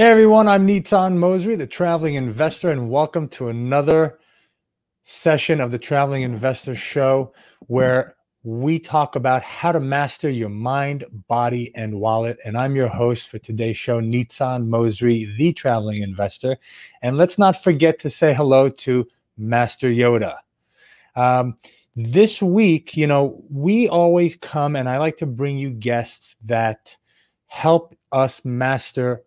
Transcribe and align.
Hey 0.00 0.06
everyone, 0.06 0.48
I'm 0.48 0.66
Nitzan 0.66 1.18
Mosry, 1.18 1.58
the 1.58 1.66
traveling 1.66 2.14
investor, 2.14 2.70
and 2.70 2.88
welcome 2.88 3.28
to 3.28 3.48
another 3.48 4.18
session 5.02 5.60
of 5.60 5.72
the 5.72 5.78
Traveling 5.78 6.22
Investor 6.22 6.74
Show 6.74 7.34
where 7.66 8.16
we 8.42 8.78
talk 8.78 9.14
about 9.14 9.42
how 9.42 9.72
to 9.72 9.78
master 9.78 10.30
your 10.30 10.48
mind, 10.48 11.04
body, 11.28 11.70
and 11.74 12.00
wallet. 12.00 12.38
And 12.46 12.56
I'm 12.56 12.74
your 12.74 12.88
host 12.88 13.28
for 13.28 13.38
today's 13.38 13.76
show, 13.76 14.00
Nitzan 14.00 14.68
Mosry, 14.68 15.36
the 15.36 15.52
traveling 15.52 16.00
investor. 16.00 16.56
And 17.02 17.18
let's 17.18 17.36
not 17.36 17.62
forget 17.62 17.98
to 17.98 18.08
say 18.08 18.32
hello 18.32 18.70
to 18.70 19.06
Master 19.36 19.90
Yoda. 19.90 20.38
Um, 21.14 21.56
this 21.94 22.40
week, 22.40 22.96
you 22.96 23.06
know, 23.06 23.44
we 23.50 23.86
always 23.86 24.34
come 24.34 24.76
and 24.76 24.88
I 24.88 24.96
like 24.96 25.18
to 25.18 25.26
bring 25.26 25.58
you 25.58 25.68
guests 25.68 26.36
that 26.46 26.96
help 27.48 27.94
us 28.12 28.42
master 28.46 29.24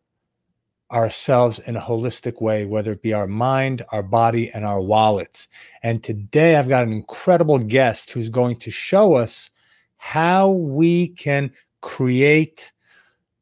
ourselves 0.93 1.59
in 1.59 1.75
a 1.75 1.81
holistic 1.81 2.41
way, 2.41 2.65
whether 2.65 2.91
it 2.91 3.01
be 3.01 3.13
our 3.13 3.27
mind, 3.27 3.83
our 3.89 4.03
body, 4.03 4.51
and 4.51 4.63
our 4.63 4.79
wallets. 4.79 5.47
And 5.81 6.03
today 6.03 6.55
I've 6.55 6.69
got 6.69 6.83
an 6.83 6.93
incredible 6.93 7.57
guest 7.57 8.11
who's 8.11 8.29
going 8.29 8.57
to 8.57 8.71
show 8.71 9.15
us 9.15 9.49
how 9.97 10.49
we 10.51 11.09
can 11.09 11.51
create 11.81 12.71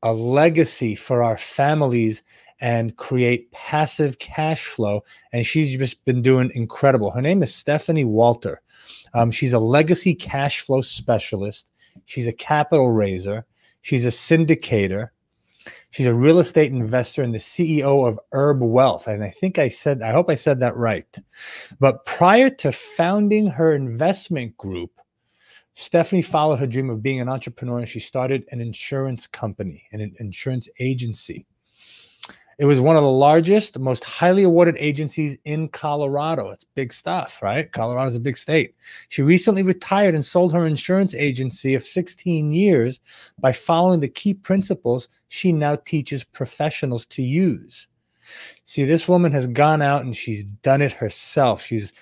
a 0.03 0.13
legacy 0.13 0.95
for 0.95 1.21
our 1.21 1.37
families 1.37 2.23
and 2.61 2.95
create 2.95 3.51
passive 3.51 4.19
cash 4.19 4.65
flow. 4.65 5.03
And 5.33 5.45
she's 5.45 5.77
just 5.77 6.03
been 6.05 6.21
doing 6.21 6.51
incredible. 6.53 7.11
Her 7.11 7.21
name 7.21 7.43
is 7.43 7.53
Stephanie 7.53 8.05
Walter. 8.05 8.61
Um, 9.13 9.31
she's 9.31 9.53
a 9.53 9.59
legacy 9.59 10.15
cash 10.15 10.61
flow 10.61 10.81
specialist. 10.81 11.67
She's 12.05 12.27
a 12.27 12.33
capital 12.33 12.91
raiser. 12.91 13.45
She's 13.81 14.05
a 14.05 14.09
syndicator. 14.09 15.09
She's 15.91 16.07
a 16.07 16.13
real 16.13 16.39
estate 16.39 16.71
investor 16.71 17.21
and 17.21 17.33
the 17.33 17.39
CEO 17.39 18.07
of 18.07 18.19
Herb 18.31 18.61
Wealth. 18.61 19.07
And 19.07 19.23
I 19.23 19.29
think 19.29 19.59
I 19.59 19.67
said, 19.67 20.01
I 20.01 20.11
hope 20.11 20.29
I 20.29 20.35
said 20.35 20.59
that 20.61 20.75
right. 20.77 21.19
But 21.79 22.05
prior 22.05 22.49
to 22.49 22.71
founding 22.71 23.47
her 23.47 23.73
investment 23.73 24.55
group, 24.57 24.91
Stephanie 25.73 26.21
followed 26.21 26.57
her 26.57 26.67
dream 26.67 26.89
of 26.89 27.03
being 27.03 27.19
an 27.19 27.29
entrepreneur 27.29 27.79
and 27.79 27.89
she 27.89 27.99
started 27.99 28.45
an 28.51 28.61
insurance 28.61 29.27
company 29.27 29.83
an 29.91 30.15
insurance 30.19 30.69
agency. 30.79 31.45
It 32.59 32.65
was 32.65 32.79
one 32.79 32.95
of 32.95 33.03
the 33.03 33.09
largest, 33.09 33.79
most 33.79 34.03
highly 34.03 34.43
awarded 34.43 34.75
agencies 34.77 35.37
in 35.45 35.69
Colorado. 35.69 36.51
It's 36.51 36.63
big 36.63 36.93
stuff, 36.93 37.39
right? 37.41 37.71
Colorado's 37.71 38.15
a 38.15 38.19
big 38.19 38.37
state. 38.37 38.75
She 39.09 39.21
recently 39.21 39.63
retired 39.63 40.13
and 40.13 40.23
sold 40.23 40.53
her 40.53 40.65
insurance 40.65 41.15
agency 41.15 41.73
of 41.73 41.83
16 41.83 42.51
years 42.51 42.99
by 43.39 43.51
following 43.51 43.99
the 43.99 44.07
key 44.07 44.33
principles 44.33 45.07
she 45.29 45.51
now 45.51 45.75
teaches 45.75 46.23
professionals 46.23 47.05
to 47.07 47.23
use. 47.23 47.87
See, 48.65 48.85
this 48.85 49.07
woman 49.07 49.31
has 49.31 49.47
gone 49.47 49.81
out 49.81 50.05
and 50.05 50.15
she's 50.15 50.43
done 50.43 50.81
it 50.81 50.91
herself. 50.91 51.61
She's 51.61 51.93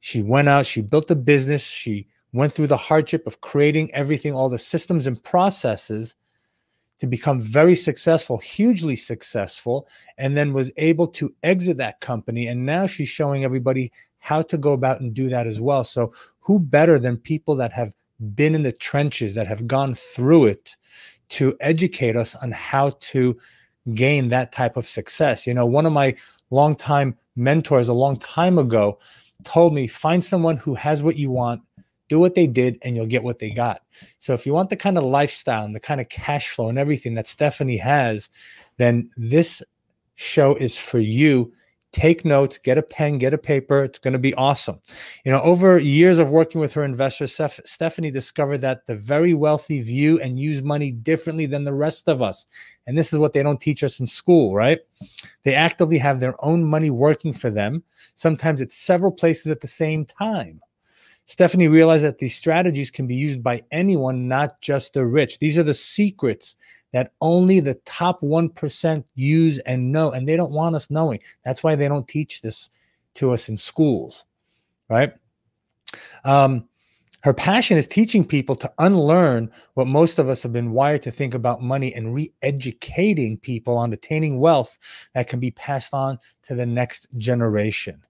she 0.00 0.20
went 0.20 0.50
out, 0.50 0.66
she 0.66 0.82
built 0.82 1.10
a 1.10 1.16
business, 1.16 1.62
she 1.62 2.06
went 2.34 2.52
through 2.52 2.66
the 2.66 2.76
hardship 2.76 3.26
of 3.26 3.40
creating 3.40 3.94
everything, 3.94 4.34
all 4.34 4.50
the 4.50 4.58
systems 4.58 5.06
and 5.06 5.22
processes 5.24 6.14
to 7.04 7.10
become 7.10 7.40
very 7.40 7.76
successful, 7.76 8.38
hugely 8.38 8.96
successful, 8.96 9.86
and 10.18 10.36
then 10.36 10.52
was 10.52 10.70
able 10.76 11.06
to 11.06 11.32
exit 11.42 11.76
that 11.76 12.00
company. 12.00 12.46
And 12.46 12.64
now 12.64 12.86
she's 12.86 13.08
showing 13.08 13.44
everybody 13.44 13.92
how 14.18 14.42
to 14.42 14.56
go 14.56 14.72
about 14.72 15.00
and 15.00 15.12
do 15.12 15.28
that 15.28 15.46
as 15.46 15.60
well. 15.60 15.84
So, 15.84 16.12
who 16.40 16.58
better 16.58 16.98
than 16.98 17.18
people 17.18 17.54
that 17.56 17.72
have 17.72 17.94
been 18.34 18.54
in 18.54 18.62
the 18.62 18.72
trenches, 18.72 19.34
that 19.34 19.46
have 19.46 19.66
gone 19.66 19.94
through 19.94 20.46
it 20.46 20.76
to 21.30 21.56
educate 21.60 22.16
us 22.16 22.34
on 22.36 22.50
how 22.52 22.96
to 23.00 23.36
gain 23.94 24.28
that 24.30 24.50
type 24.52 24.76
of 24.76 24.86
success? 24.86 25.46
You 25.46 25.54
know, 25.54 25.66
one 25.66 25.86
of 25.86 25.92
my 25.92 26.16
longtime 26.50 27.16
mentors 27.36 27.88
a 27.88 27.94
long 27.94 28.16
time 28.16 28.58
ago 28.58 28.98
told 29.44 29.74
me 29.74 29.86
find 29.86 30.24
someone 30.24 30.56
who 30.56 30.74
has 30.74 31.02
what 31.02 31.16
you 31.16 31.30
want 31.30 31.60
do 32.08 32.18
what 32.18 32.34
they 32.34 32.46
did 32.46 32.78
and 32.82 32.96
you'll 32.96 33.06
get 33.06 33.22
what 33.22 33.38
they 33.38 33.50
got. 33.50 33.82
So 34.18 34.34
if 34.34 34.46
you 34.46 34.52
want 34.52 34.70
the 34.70 34.76
kind 34.76 34.98
of 34.98 35.04
lifestyle 35.04 35.64
and 35.64 35.74
the 35.74 35.80
kind 35.80 36.00
of 36.00 36.08
cash 36.08 36.48
flow 36.48 36.68
and 36.68 36.78
everything 36.78 37.14
that 37.14 37.26
Stephanie 37.26 37.78
has, 37.78 38.28
then 38.76 39.10
this 39.16 39.62
show 40.14 40.54
is 40.56 40.76
for 40.76 40.98
you. 40.98 41.52
Take 41.92 42.24
notes, 42.24 42.58
get 42.58 42.76
a 42.76 42.82
pen, 42.82 43.18
get 43.18 43.34
a 43.34 43.38
paper. 43.38 43.84
It's 43.84 44.00
going 44.00 44.14
to 44.14 44.18
be 44.18 44.34
awesome. 44.34 44.80
You 45.24 45.30
know, 45.30 45.40
over 45.42 45.78
years 45.78 46.18
of 46.18 46.28
working 46.28 46.60
with 46.60 46.72
her 46.72 46.82
investors, 46.82 47.32
Steph- 47.32 47.60
Stephanie 47.64 48.10
discovered 48.10 48.58
that 48.62 48.84
the 48.88 48.96
very 48.96 49.32
wealthy 49.32 49.80
view 49.80 50.18
and 50.20 50.36
use 50.36 50.60
money 50.60 50.90
differently 50.90 51.46
than 51.46 51.62
the 51.62 51.72
rest 51.72 52.08
of 52.08 52.20
us. 52.20 52.46
And 52.88 52.98
this 52.98 53.12
is 53.12 53.20
what 53.20 53.32
they 53.32 53.44
don't 53.44 53.60
teach 53.60 53.84
us 53.84 54.00
in 54.00 54.08
school, 54.08 54.56
right? 54.56 54.80
They 55.44 55.54
actively 55.54 55.98
have 55.98 56.18
their 56.18 56.34
own 56.44 56.64
money 56.64 56.90
working 56.90 57.32
for 57.32 57.48
them. 57.48 57.84
Sometimes 58.16 58.60
it's 58.60 58.76
several 58.76 59.12
places 59.12 59.52
at 59.52 59.60
the 59.60 59.68
same 59.68 60.04
time. 60.04 60.60
Stephanie 61.26 61.68
realized 61.68 62.04
that 62.04 62.18
these 62.18 62.36
strategies 62.36 62.90
can 62.90 63.06
be 63.06 63.14
used 63.14 63.42
by 63.42 63.62
anyone, 63.70 64.28
not 64.28 64.60
just 64.60 64.92
the 64.92 65.06
rich. 65.06 65.38
These 65.38 65.56
are 65.56 65.62
the 65.62 65.74
secrets 65.74 66.56
that 66.92 67.12
only 67.20 67.60
the 67.60 67.74
top 67.86 68.20
1% 68.20 69.04
use 69.14 69.58
and 69.60 69.90
know, 69.90 70.12
and 70.12 70.28
they 70.28 70.36
don't 70.36 70.52
want 70.52 70.76
us 70.76 70.90
knowing. 70.90 71.20
That's 71.44 71.62
why 71.62 71.74
they 71.76 71.88
don't 71.88 72.06
teach 72.06 72.42
this 72.42 72.70
to 73.14 73.32
us 73.32 73.48
in 73.48 73.56
schools, 73.56 74.26
right? 74.88 75.12
Um, 76.24 76.68
her 77.22 77.32
passion 77.32 77.78
is 77.78 77.86
teaching 77.86 78.22
people 78.22 78.54
to 78.56 78.70
unlearn 78.78 79.50
what 79.74 79.86
most 79.86 80.18
of 80.18 80.28
us 80.28 80.42
have 80.42 80.52
been 80.52 80.72
wired 80.72 81.02
to 81.02 81.10
think 81.10 81.32
about 81.32 81.62
money 81.62 81.94
and 81.94 82.14
re 82.14 82.30
educating 82.42 83.38
people 83.38 83.78
on 83.78 83.94
attaining 83.94 84.38
wealth 84.38 84.78
that 85.14 85.26
can 85.26 85.40
be 85.40 85.50
passed 85.52 85.94
on 85.94 86.18
to 86.46 86.54
the 86.54 86.66
next 86.66 87.08
generation. 87.16 88.04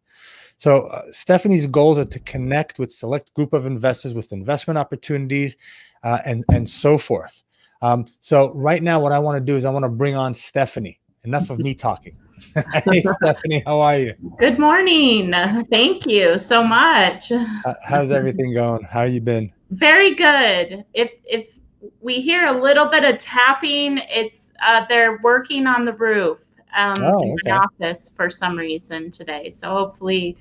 So 0.59 0.87
uh, 0.87 1.03
Stephanie's 1.11 1.67
goals 1.67 1.99
are 1.99 2.05
to 2.05 2.19
connect 2.21 2.79
with 2.79 2.93
select 2.93 3.33
group 3.35 3.53
of 3.53 3.67
investors 3.67 4.15
with 4.15 4.33
investment 4.33 4.79
opportunities 4.79 5.57
uh, 6.03 6.21
and 6.25 6.45
and 6.53 6.69
so 6.69 6.99
forth. 6.99 7.43
Um, 7.83 8.07
so 8.21 8.53
right 8.55 8.83
now, 8.83 9.01
what 9.01 9.13
I 9.13 9.19
want 9.19 9.37
to 9.37 9.45
do 9.45 9.57
is 9.57 9.65
I 9.65 9.71
want 9.71 9.85
to 9.85 9.89
bring 9.89 10.15
on 10.15 10.33
Stephanie. 10.35 11.01
Enough 11.25 11.51
of 11.51 11.59
me 11.59 11.75
talking. 11.87 12.17
hey 12.85 13.05
Stephanie, 13.21 13.63
how 13.65 13.81
are 13.81 13.99
you? 13.99 14.15
Good 14.39 14.59
morning. 14.59 15.33
Thank 15.71 16.07
you 16.07 16.39
so 16.39 16.65
much. 16.65 17.31
Uh, 17.31 17.75
how's 17.83 18.11
everything 18.11 18.53
going? 18.55 18.83
How 18.83 19.05
you 19.05 19.21
been? 19.21 19.53
Very 19.71 20.15
good. 20.15 20.85
If 20.95 21.13
if 21.25 21.59
we 22.01 22.21
hear 22.21 22.47
a 22.47 22.63
little 22.63 22.87
bit 22.87 23.05
of 23.05 23.19
tapping, 23.19 23.99
it's 24.09 24.53
uh, 24.63 24.85
they're 24.89 25.21
working 25.23 25.67
on 25.67 25.85
the 25.85 25.93
roof 25.93 26.45
um, 26.75 26.95
oh, 27.03 27.23
in 27.23 27.37
my 27.45 27.53
office 27.53 28.11
for 28.15 28.31
some 28.31 28.57
reason 28.57 29.11
today. 29.11 29.51
So 29.51 29.71
hopefully 29.71 30.37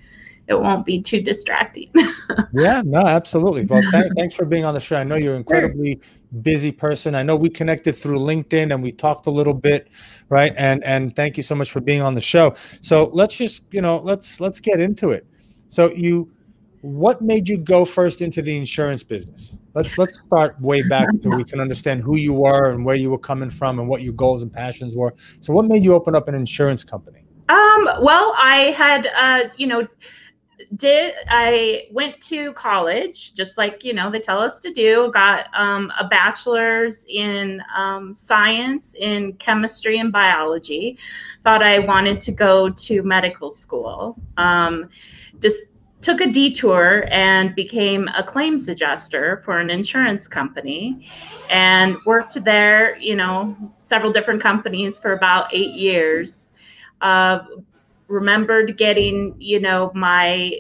it 0.48 0.60
won't 0.60 0.86
be 0.86 1.02
too 1.02 1.22
distracting. 1.22 1.90
yeah, 2.54 2.82
no, 2.84 3.00
absolutely. 3.00 3.66
Well, 3.66 3.82
th- 3.82 4.12
thanks 4.18 4.36
for 4.36 4.46
being 4.46 4.66
on 4.66 4.74
the 4.74 4.80
show. 4.80 4.98
I 4.98 5.04
know 5.04 5.16
you're 5.16 5.34
an 5.34 5.40
incredibly 5.40 6.02
busy 6.42 6.72
person. 6.72 7.16
I 7.16 7.24
know 7.24 7.36
we 7.36 7.50
connected 7.50 7.96
through 7.96 8.20
LinkedIn 8.20 8.74
and 8.74 8.84
we 8.84 8.92
talked 8.92 9.28
a 9.28 9.32
little 9.32 9.54
bit, 9.54 9.90
right? 10.30 10.54
And 10.58 10.84
and 10.84 11.16
thank 11.16 11.38
you 11.38 11.44
so 11.44 11.56
much 11.56 11.72
for 11.72 11.80
being 11.80 12.02
on 12.02 12.14
the 12.14 12.22
show. 12.22 12.56
So 12.82 13.10
let's 13.14 13.36
just 13.36 13.64
you 13.72 13.82
know 13.82 13.98
let's 14.00 14.40
let's 14.40 14.60
get 14.60 14.80
into 14.80 15.12
it. 15.12 15.26
So 15.70 15.92
you, 15.92 16.32
what 16.84 17.22
made 17.22 17.48
you 17.48 17.58
go 17.58 17.86
first 17.86 18.22
into 18.22 18.42
the 18.42 18.58
insurance 18.58 19.06
business? 19.06 19.58
Let's 19.74 19.98
let's 19.98 20.20
start 20.20 20.60
way 20.60 20.82
back 20.82 21.08
so 21.22 21.30
we 21.30 21.46
can 21.46 21.62
understand 21.62 22.04
who 22.04 22.18
you 22.18 22.44
are 22.44 22.72
and 22.72 22.84
where 22.84 22.98
you 22.98 23.10
were 23.10 23.18
coming 23.18 23.50
from 23.50 23.80
and 23.80 23.88
what 23.88 24.02
your 24.02 24.12
goals 24.12 24.44
and 24.44 24.52
passions 24.52 24.94
were. 24.94 25.14
So 25.40 25.54
what 25.54 25.64
made 25.66 25.86
you 25.86 25.94
open 25.94 26.14
up 26.14 26.28
an 26.28 26.36
insurance 26.36 26.84
company? 26.84 27.26
Um, 27.48 27.88
well, 28.02 28.36
I 28.38 28.76
had 28.76 29.08
uh, 29.16 29.50
you 29.56 29.68
know 29.68 29.88
did 30.76 31.14
I 31.30 31.88
went 31.92 32.20
to 32.24 32.52
college, 32.52 33.34
just 33.34 33.58
like 33.58 33.86
you 33.86 33.94
know 33.94 34.12
they 34.12 34.20
tell 34.20 34.40
us 34.40 34.60
to 34.60 34.74
do. 34.74 35.10
Got 35.14 35.48
um, 35.54 35.90
a 35.98 36.10
bachelor's 36.10 37.06
in 37.08 37.62
um, 37.74 38.14
science 38.14 38.94
in 39.00 39.34
chemistry 39.34 40.00
and 40.00 40.12
biology. 40.12 40.98
Thought 41.46 41.64
I 41.64 41.80
wanted 41.80 42.20
to 42.22 42.34
go 42.34 42.70
to 42.70 43.04
medical 43.04 43.50
school. 43.50 44.22
Um, 44.36 44.90
just 45.40 45.73
took 46.04 46.22
a 46.22 46.28
detour 46.28 47.06
and 47.10 47.56
became 47.56 48.08
a 48.16 48.24
claims 48.24 48.68
adjuster 48.68 49.42
for 49.44 49.58
an 49.60 49.70
insurance 49.70 50.28
company, 50.28 51.08
and 51.50 51.98
worked 52.06 52.44
there. 52.44 52.98
You 52.98 53.16
know, 53.16 53.56
several 53.80 54.12
different 54.12 54.42
companies 54.42 54.98
for 54.98 55.14
about 55.14 55.54
eight 55.54 55.74
years. 55.74 56.48
Uh, 57.02 57.40
remembered 58.08 58.78
getting 58.78 59.36
you 59.40 59.60
know 59.60 59.92
my 59.96 60.52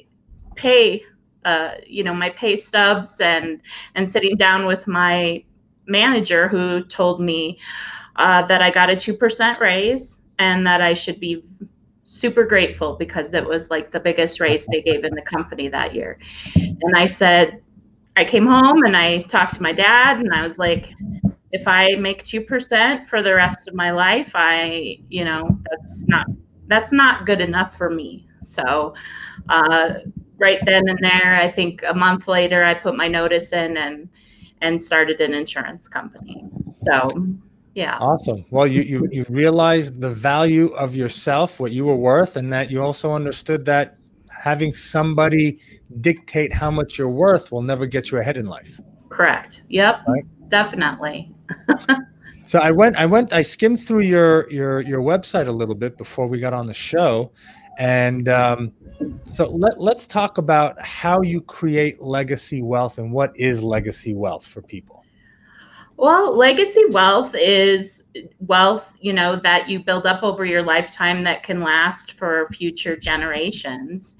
pay 0.55 1.03
uh, 1.45 1.71
you 1.85 2.03
know 2.03 2.13
my 2.13 2.29
pay 2.29 2.55
stubs 2.55 3.19
and 3.19 3.61
and 3.95 4.07
sitting 4.07 4.35
down 4.37 4.65
with 4.65 4.87
my 4.87 5.43
manager 5.85 6.47
who 6.47 6.83
told 6.85 7.19
me 7.21 7.59
uh, 8.15 8.41
that 8.47 8.61
I 8.61 8.71
got 8.71 8.89
a 8.89 8.95
two 8.95 9.13
percent 9.13 9.59
raise 9.59 10.21
and 10.39 10.65
that 10.65 10.81
I 10.81 10.93
should 10.93 11.19
be 11.19 11.43
super 12.03 12.43
grateful 12.43 12.95
because 12.97 13.33
it 13.33 13.45
was 13.45 13.69
like 13.71 13.91
the 13.91 13.99
biggest 13.99 14.39
raise 14.39 14.65
they 14.65 14.81
gave 14.81 15.03
in 15.03 15.15
the 15.15 15.21
company 15.21 15.67
that 15.69 15.93
year. 15.93 16.19
And 16.55 16.95
I 16.95 17.05
said, 17.05 17.61
I 18.15 18.25
came 18.25 18.45
home 18.45 18.83
and 18.83 18.95
I 18.95 19.23
talked 19.23 19.55
to 19.55 19.61
my 19.61 19.73
dad 19.73 20.17
and 20.17 20.33
I 20.33 20.43
was 20.43 20.59
like, 20.59 20.89
if 21.51 21.67
I 21.67 21.95
make 21.95 22.23
2% 22.23 23.07
for 23.07 23.21
the 23.21 23.33
rest 23.33 23.67
of 23.67 23.73
my 23.73 23.91
life, 23.91 24.31
I, 24.33 24.97
you 25.09 25.25
know, 25.25 25.59
that's 25.69 26.05
not 26.07 26.27
that's 26.67 26.91
not 26.91 27.25
good 27.25 27.41
enough 27.41 27.77
for 27.77 27.89
me. 27.89 28.27
So, 28.41 28.93
uh, 29.49 29.95
right 30.37 30.59
then 30.65 30.87
and 30.87 30.99
there, 31.01 31.35
I 31.35 31.51
think 31.51 31.83
a 31.87 31.93
month 31.93 32.27
later, 32.27 32.63
I 32.63 32.73
put 32.73 32.95
my 32.95 33.07
notice 33.07 33.53
in 33.53 33.77
and 33.77 34.09
and 34.61 34.81
started 34.81 35.21
an 35.21 35.33
insurance 35.33 35.87
company. 35.87 36.45
So, 36.87 37.27
yeah. 37.75 37.97
Awesome. 37.99 38.45
Well, 38.51 38.67
you 38.67 38.81
you 38.81 39.07
you 39.11 39.25
realized 39.29 39.99
the 39.99 40.11
value 40.11 40.67
of 40.75 40.95
yourself, 40.95 41.59
what 41.59 41.71
you 41.71 41.85
were 41.85 41.95
worth, 41.95 42.35
and 42.35 42.51
that 42.53 42.69
you 42.69 42.81
also 42.81 43.13
understood 43.13 43.65
that 43.65 43.97
having 44.29 44.73
somebody 44.73 45.59
dictate 46.01 46.53
how 46.53 46.69
much 46.69 46.97
you're 46.97 47.09
worth 47.09 47.51
will 47.51 47.61
never 47.61 47.85
get 47.85 48.11
you 48.11 48.19
ahead 48.19 48.37
in 48.37 48.45
life. 48.45 48.79
Correct. 49.09 49.63
Yep. 49.69 50.01
Right? 50.07 50.49
Definitely. 50.49 51.33
so 52.45 52.59
I 52.59 52.71
went 52.71 52.95
I 52.97 53.05
went 53.05 53.33
I 53.33 53.41
skimmed 53.41 53.79
through 53.79 54.01
your 54.01 54.49
your 54.51 54.81
your 54.81 55.01
website 55.01 55.47
a 55.47 55.51
little 55.51 55.75
bit 55.75 55.97
before 55.97 56.27
we 56.27 56.39
got 56.39 56.53
on 56.53 56.67
the 56.67 56.73
show 56.73 57.31
and 57.77 58.27
um, 58.29 58.71
so 59.31 59.49
let, 59.49 59.79
let's 59.79 60.05
talk 60.05 60.37
about 60.37 60.79
how 60.79 61.21
you 61.21 61.41
create 61.41 62.01
legacy 62.01 62.61
wealth 62.61 62.97
and 62.97 63.11
what 63.11 63.35
is 63.35 63.63
legacy 63.63 64.13
wealth 64.13 64.45
for 64.45 64.61
people. 64.61 65.02
Well, 65.97 66.35
legacy 66.35 66.85
wealth 66.89 67.35
is 67.35 68.03
wealth, 68.39 68.91
you 68.99 69.13
know, 69.13 69.39
that 69.43 69.69
you 69.69 69.79
build 69.79 70.05
up 70.05 70.23
over 70.23 70.45
your 70.45 70.63
lifetime 70.63 71.23
that 71.23 71.43
can 71.43 71.61
last 71.61 72.13
for 72.13 72.49
future 72.51 72.97
generations. 72.97 74.17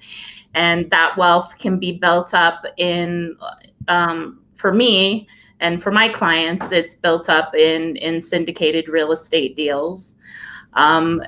And 0.54 0.88
that 0.90 1.16
wealth 1.16 1.54
can 1.58 1.78
be 1.78 1.98
built 1.98 2.32
up 2.32 2.64
in, 2.76 3.36
um, 3.88 4.40
for 4.56 4.72
me 4.72 5.26
and 5.60 5.82
for 5.82 5.90
my 5.90 6.08
clients, 6.08 6.70
it's 6.70 6.94
built 6.94 7.28
up 7.28 7.54
in, 7.54 7.96
in 7.96 8.20
syndicated 8.20 8.88
real 8.88 9.12
estate 9.12 9.56
deals. 9.56 10.16
Um, 10.74 11.22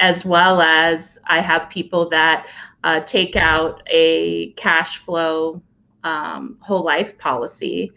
as 0.00 0.24
well 0.24 0.62
as 0.62 1.18
I 1.26 1.40
have 1.40 1.68
people 1.68 2.08
that 2.08 2.46
uh, 2.84 3.00
take 3.00 3.36
out 3.36 3.82
a 3.86 4.52
cash 4.52 4.96
flow 4.98 5.62
um, 6.04 6.56
whole 6.60 6.84
life 6.84 7.16
policy. 7.18 7.92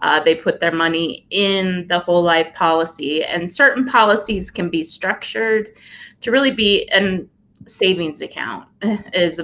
Uh, 0.00 0.22
they 0.22 0.34
put 0.34 0.60
their 0.60 0.72
money 0.72 1.26
in 1.30 1.86
the 1.88 1.98
whole 1.98 2.22
life 2.22 2.52
policy, 2.54 3.24
and 3.24 3.50
certain 3.50 3.86
policies 3.86 4.50
can 4.50 4.68
be 4.68 4.82
structured 4.82 5.74
to 6.20 6.30
really 6.30 6.50
be 6.50 6.88
a 6.92 7.20
savings 7.66 8.20
account 8.20 8.68
is 9.12 9.40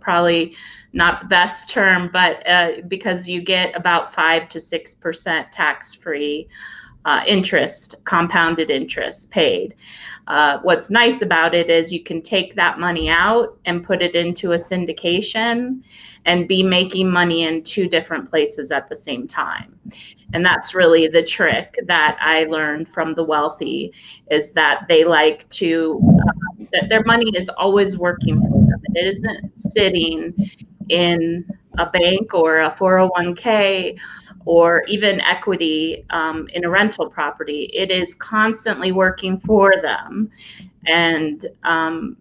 probably 0.00 0.54
not 0.92 1.22
the 1.22 1.28
best 1.28 1.68
term, 1.68 2.10
but 2.12 2.46
uh, 2.46 2.72
because 2.88 3.28
you 3.28 3.42
get 3.42 3.76
about 3.76 4.14
five 4.14 4.48
to 4.48 4.60
six 4.60 4.94
percent 4.94 5.52
tax 5.52 5.94
free 5.94 6.48
uh, 7.06 7.22
interest, 7.26 7.94
compounded 8.04 8.68
interest 8.68 9.30
paid. 9.30 9.74
Uh, 10.26 10.58
what's 10.62 10.90
nice 10.90 11.22
about 11.22 11.54
it 11.54 11.70
is 11.70 11.92
you 11.92 12.02
can 12.02 12.20
take 12.20 12.56
that 12.56 12.80
money 12.80 13.08
out 13.08 13.56
and 13.64 13.84
put 13.84 14.02
it 14.02 14.16
into 14.16 14.52
a 14.52 14.56
syndication 14.56 15.80
and 16.24 16.48
be 16.48 16.64
making 16.64 17.08
money 17.08 17.44
in 17.44 17.62
two 17.62 17.88
different 17.88 18.28
places 18.28 18.72
at 18.72 18.88
the 18.88 18.96
same 18.96 19.28
time. 19.28 19.78
And 20.34 20.44
that's 20.44 20.74
really 20.74 21.06
the 21.06 21.22
trick 21.22 21.76
that 21.86 22.18
I 22.20 22.42
learned 22.44 22.88
from 22.88 23.14
the 23.14 23.22
wealthy 23.22 23.92
is 24.28 24.50
that 24.54 24.86
they 24.88 25.04
like 25.04 25.48
to, 25.50 26.00
uh, 26.02 26.64
that 26.72 26.88
their 26.88 27.04
money 27.04 27.30
is 27.36 27.48
always 27.50 27.96
working 27.96 28.40
for 28.40 28.62
them. 28.62 28.82
It 28.94 29.06
isn't 29.06 29.52
sitting 29.52 30.34
in 30.88 31.44
a 31.78 31.88
bank 31.90 32.34
or 32.34 32.62
a 32.62 32.70
401k 32.70 33.96
or 34.46 34.84
even 34.88 35.20
equity 35.20 36.06
um, 36.10 36.48
in 36.54 36.64
a 36.64 36.70
rental 36.70 37.10
property. 37.10 37.70
It 37.74 37.90
is 37.90 38.14
constantly 38.14 38.92
working 38.92 39.38
for 39.38 39.74
them, 39.82 40.30
and 40.86 41.46
um, 41.64 42.16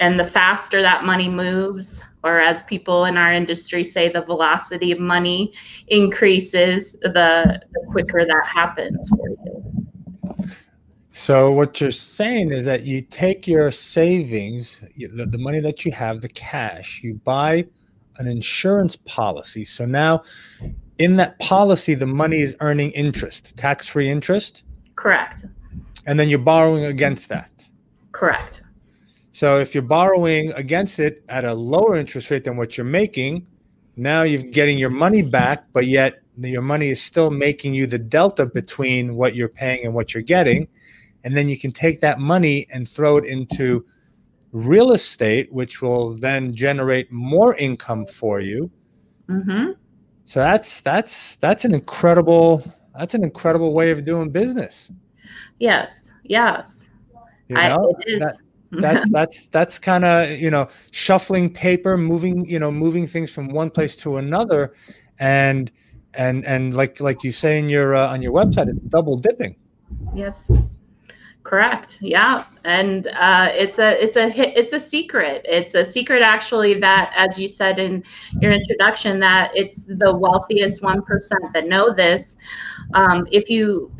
and 0.00 0.20
the 0.20 0.26
faster 0.26 0.82
that 0.82 1.04
money 1.04 1.28
moves, 1.28 2.02
or 2.22 2.38
as 2.38 2.62
people 2.64 3.06
in 3.06 3.16
our 3.16 3.32
industry 3.32 3.82
say, 3.82 4.10
the 4.10 4.20
velocity 4.20 4.92
of 4.92 4.98
money 4.98 5.54
increases, 5.88 6.92
the, 7.00 7.62
the 7.72 7.86
quicker 7.90 8.26
that 8.26 8.42
happens 8.46 9.08
for 9.08 9.28
you. 9.28 9.86
So 11.12 11.50
what 11.50 11.80
you're 11.80 11.90
saying 11.92 12.52
is 12.52 12.66
that 12.66 12.82
you 12.82 13.00
take 13.00 13.46
your 13.46 13.70
savings, 13.70 14.82
the, 14.98 15.24
the 15.24 15.38
money 15.38 15.60
that 15.60 15.86
you 15.86 15.92
have, 15.92 16.20
the 16.20 16.28
cash, 16.28 17.00
you 17.02 17.14
buy 17.24 17.64
an 18.18 18.26
insurance 18.26 18.96
policy. 18.96 19.64
So 19.64 19.86
now 19.86 20.24
in 20.98 21.16
that 21.16 21.38
policy, 21.38 21.94
the 21.94 22.06
money 22.06 22.40
is 22.40 22.56
earning 22.60 22.90
interest, 22.92 23.56
tax 23.56 23.86
free 23.88 24.10
interest. 24.10 24.62
Correct. 24.94 25.44
And 26.06 26.18
then 26.18 26.28
you're 26.28 26.38
borrowing 26.38 26.84
against 26.84 27.28
that. 27.28 27.50
Correct. 28.12 28.62
So 29.32 29.58
if 29.58 29.74
you're 29.74 29.82
borrowing 29.82 30.52
against 30.52 30.98
it 30.98 31.22
at 31.28 31.44
a 31.44 31.52
lower 31.52 31.96
interest 31.96 32.30
rate 32.30 32.44
than 32.44 32.56
what 32.56 32.78
you're 32.78 32.86
making, 32.86 33.46
now 33.96 34.22
you're 34.22 34.42
getting 34.42 34.78
your 34.78 34.90
money 34.90 35.22
back, 35.22 35.64
but 35.72 35.86
yet 35.86 36.22
your 36.38 36.62
money 36.62 36.88
is 36.88 37.02
still 37.02 37.30
making 37.30 37.74
you 37.74 37.86
the 37.86 37.98
delta 37.98 38.46
between 38.46 39.14
what 39.14 39.34
you're 39.34 39.48
paying 39.48 39.84
and 39.84 39.94
what 39.94 40.14
you're 40.14 40.22
getting. 40.22 40.68
And 41.24 41.36
then 41.36 41.48
you 41.48 41.58
can 41.58 41.72
take 41.72 42.00
that 42.02 42.18
money 42.18 42.66
and 42.70 42.88
throw 42.88 43.16
it 43.16 43.24
into 43.24 43.84
real 44.52 44.92
estate, 44.92 45.52
which 45.52 45.82
will 45.82 46.14
then 46.14 46.54
generate 46.54 47.10
more 47.10 47.54
income 47.56 48.06
for 48.06 48.40
you. 48.40 48.70
Mm-hmm. 49.28 49.72
So 50.26 50.40
that's 50.40 50.80
that's 50.82 51.36
that's 51.36 51.64
an 51.64 51.74
incredible 51.74 52.64
that's 52.98 53.14
an 53.14 53.24
incredible 53.24 53.72
way 53.72 53.90
of 53.90 54.04
doing 54.04 54.30
business. 54.30 54.90
Yes. 55.58 56.12
Yes. 56.24 56.90
You 57.48 57.54
know, 57.54 57.94
I, 57.98 58.02
it 58.02 58.14
is. 58.14 58.20
That, 58.20 58.36
that's 58.72 59.08
that's 59.10 59.46
that's 59.46 59.78
kind 59.78 60.04
of 60.04 60.28
you 60.40 60.50
know 60.50 60.66
shuffling 60.90 61.48
paper 61.48 61.96
moving 61.96 62.44
you 62.46 62.58
know 62.58 62.70
moving 62.72 63.06
things 63.06 63.30
from 63.30 63.48
one 63.48 63.70
place 63.70 63.94
to 63.94 64.16
another 64.16 64.74
and 65.20 65.70
and 66.14 66.44
and 66.44 66.74
like 66.74 67.00
like 67.00 67.22
you 67.22 67.30
say 67.30 67.60
in 67.60 67.68
your 67.68 67.94
uh, 67.94 68.08
on 68.08 68.22
your 68.22 68.32
website 68.32 68.68
it's 68.68 68.80
double 68.82 69.16
dipping 69.16 69.54
yes 70.14 70.50
Correct. 71.46 71.98
Yeah, 72.02 72.44
and 72.64 73.06
uh, 73.06 73.50
it's 73.52 73.78
a 73.78 74.02
it's 74.02 74.16
a 74.16 74.26
it's 74.58 74.72
a 74.72 74.80
secret. 74.80 75.42
It's 75.44 75.76
a 75.76 75.84
secret 75.84 76.20
actually 76.20 76.80
that, 76.80 77.12
as 77.16 77.38
you 77.38 77.46
said 77.46 77.78
in 77.78 78.02
your 78.40 78.50
introduction, 78.50 79.20
that 79.20 79.52
it's 79.54 79.84
the 79.84 80.12
wealthiest 80.12 80.82
one 80.82 81.02
percent 81.02 81.44
that 81.54 81.68
know 81.68 81.94
this. 81.94 82.36
Um, 82.94 83.28
if 83.30 83.48
you 83.48 83.92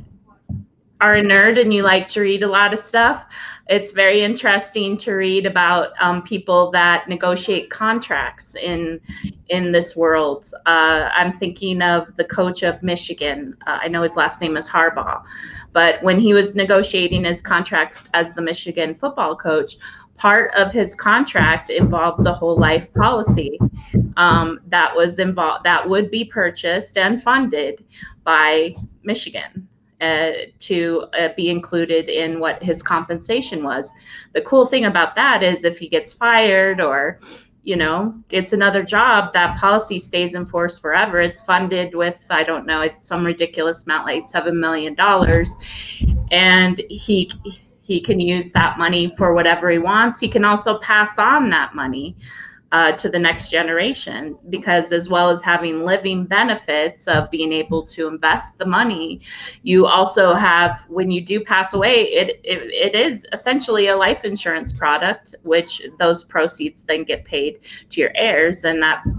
are 1.01 1.17
a 1.17 1.23
nerd 1.23 1.61
and 1.61 1.73
you 1.73 1.83
like 1.83 2.09
to 2.09 2.21
read 2.21 2.43
a 2.43 2.49
lot 2.49 2.73
of 2.73 2.79
stuff, 2.81 3.25
it's 3.69 3.91
very 3.91 4.23
interesting 4.23 4.97
to 4.99 5.13
read 5.15 5.45
about 5.45 5.91
um, 6.01 6.23
people 6.23 6.71
that 6.71 7.09
negotiate 7.09 7.69
contracts 7.71 8.55
in 8.55 9.01
in 9.49 9.73
this 9.73 9.97
world. 9.97 10.53
Uh, 10.67 11.11
I'm 11.13 11.33
thinking 11.33 11.83
of 11.83 12.15
the 12.17 12.25
coach 12.25 12.63
of 12.63 12.83
Michigan. 12.83 13.57
Uh, 13.67 13.79
I 13.83 13.89
know 13.89 14.03
his 14.03 14.17
last 14.17 14.41
name 14.41 14.57
is 14.57 14.69
Harbaugh. 14.69 15.23
But 15.73 16.03
when 16.03 16.19
he 16.19 16.33
was 16.33 16.55
negotiating 16.55 17.25
his 17.25 17.43
contract 17.43 18.09
as 18.15 18.33
the 18.35 18.43
Michigan 18.43 18.95
football 18.95 19.37
coach, 19.37 19.77
part 20.17 20.53
of 20.55 20.73
his 20.73 20.95
contract 20.95 21.69
involved 21.69 22.25
a 22.27 22.33
whole 22.33 22.59
life 22.59 22.93
policy 22.95 23.59
um, 24.17 24.61
that 24.69 24.95
was 24.95 25.19
involved 25.19 25.65
that 25.65 25.87
would 25.89 26.11
be 26.11 26.25
purchased 26.25 26.97
and 26.97 27.23
funded 27.23 27.85
by 28.25 28.75
Michigan. 29.03 29.69
Uh, 29.99 30.33
to 30.59 31.07
uh, 31.19 31.31
be 31.39 31.49
included 31.49 32.11
in 32.11 32.39
what 32.39 32.63
his 32.63 32.83
compensation 32.83 33.65
was. 33.65 33.91
The 34.35 34.43
cool 34.43 34.67
thing 34.67 34.85
about 34.85 35.15
that 35.15 35.43
is 35.43 35.65
if 35.65 35.79
he 35.79 35.89
gets 35.89 36.13
fired 36.13 36.83
or 36.83 37.19
you 37.67 37.75
know, 37.75 38.15
it's 38.31 38.53
another 38.53 38.85
job, 38.85 39.33
that 39.33 39.59
policy 39.59 39.99
stays 39.99 40.37
in 40.37 40.47
force 40.47 40.79
forever. 40.79 41.21
It's 41.21 41.41
funded 41.41 41.97
with, 41.97 42.17
I 42.31 42.45
don't 42.45 42.65
know, 42.65 42.83
it's 42.83 43.05
some 43.05 43.27
ridiculous 43.27 43.85
amount, 43.85 44.07
like 44.07 44.23
$7 44.23 44.55
million. 44.55 44.95
And 46.31 46.81
he, 46.89 47.29
he 47.83 48.01
can 48.01 48.21
use 48.21 48.53
that 48.53 48.79
money 48.79 49.13
for 49.19 49.35
whatever 49.35 49.69
he 49.69 49.79
wants. 49.79 50.21
He 50.21 50.29
can 50.29 50.45
also 50.45 50.79
pass 50.79 51.19
on 51.19 51.51
that 51.51 51.75
money 51.75 52.17
uh, 52.73 52.93
to 52.93 53.09
the 53.09 53.19
next 53.19 53.49
generation 53.51 54.37
because 54.51 54.91
as 54.91 55.09
well 55.09 55.31
as 55.31 55.41
having 55.41 55.85
living 55.85 56.25
benefits 56.25 57.07
of 57.07 57.31
being 57.31 57.53
able 57.53 57.85
to 57.87 58.09
invest 58.09 58.59
the 58.59 58.67
money 58.67 59.21
you 59.63 59.87
also 59.87 60.35
have 60.35 60.85
when 60.89 61.11
you 61.11 61.21
do 61.21 61.43
pass 61.45 61.75
away 61.75 62.03
it, 62.07 62.41
it, 62.43 62.59
it 62.73 62.95
is 62.97 63.25
essentially 63.33 63.87
a 63.89 63.97
life 63.97 64.25
insurance 64.25 64.73
product 64.73 65.35
which 65.45 65.81
those 66.01 66.25
proceeds 66.25 66.83
then 66.83 67.05
get 67.05 67.25
paid 67.25 67.61
to 67.89 68.01
your 68.01 68.11
heirs 68.17 68.65
and 68.65 68.83
that's 68.83 69.15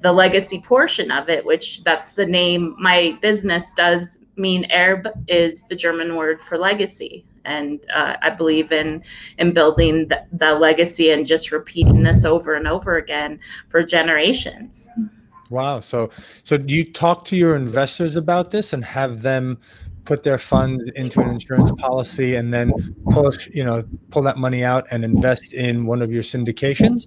the 0.00 0.12
legacy 0.12 0.60
portion 0.60 1.12
of 1.12 1.28
it 1.28 1.44
which 1.44 1.84
that's 1.84 2.10
the 2.10 2.26
name 2.26 2.74
my 2.80 3.16
business 3.22 3.72
does 3.74 4.18
mean 4.36 4.66
erb 4.72 5.06
is 5.28 5.62
the 5.68 5.76
german 5.76 6.16
word 6.16 6.40
for 6.40 6.58
legacy 6.58 7.24
and 7.48 7.80
uh, 7.94 8.16
I 8.22 8.30
believe 8.30 8.70
in 8.70 9.02
in 9.38 9.52
building 9.52 10.08
the, 10.08 10.24
the 10.32 10.54
legacy 10.54 11.10
and 11.10 11.26
just 11.26 11.50
repeating 11.50 12.02
this 12.02 12.24
over 12.24 12.54
and 12.54 12.68
over 12.68 12.96
again 12.96 13.40
for 13.70 13.82
generations. 13.82 14.88
Wow. 15.50 15.80
So, 15.80 16.10
so 16.44 16.58
do 16.58 16.74
you 16.74 16.84
talk 16.84 17.24
to 17.26 17.36
your 17.36 17.56
investors 17.56 18.16
about 18.16 18.50
this 18.50 18.72
and 18.72 18.84
have 18.84 19.22
them 19.22 19.58
put 20.04 20.22
their 20.22 20.38
funds 20.38 20.90
into 20.90 21.20
an 21.20 21.28
insurance 21.28 21.70
policy 21.78 22.34
and 22.34 22.52
then 22.52 22.72
pull, 23.10 23.30
you 23.52 23.64
know, 23.64 23.82
pull 24.10 24.22
that 24.22 24.38
money 24.38 24.64
out 24.64 24.86
and 24.90 25.04
invest 25.04 25.52
in 25.52 25.86
one 25.86 26.02
of 26.02 26.12
your 26.12 26.22
syndications? 26.22 27.06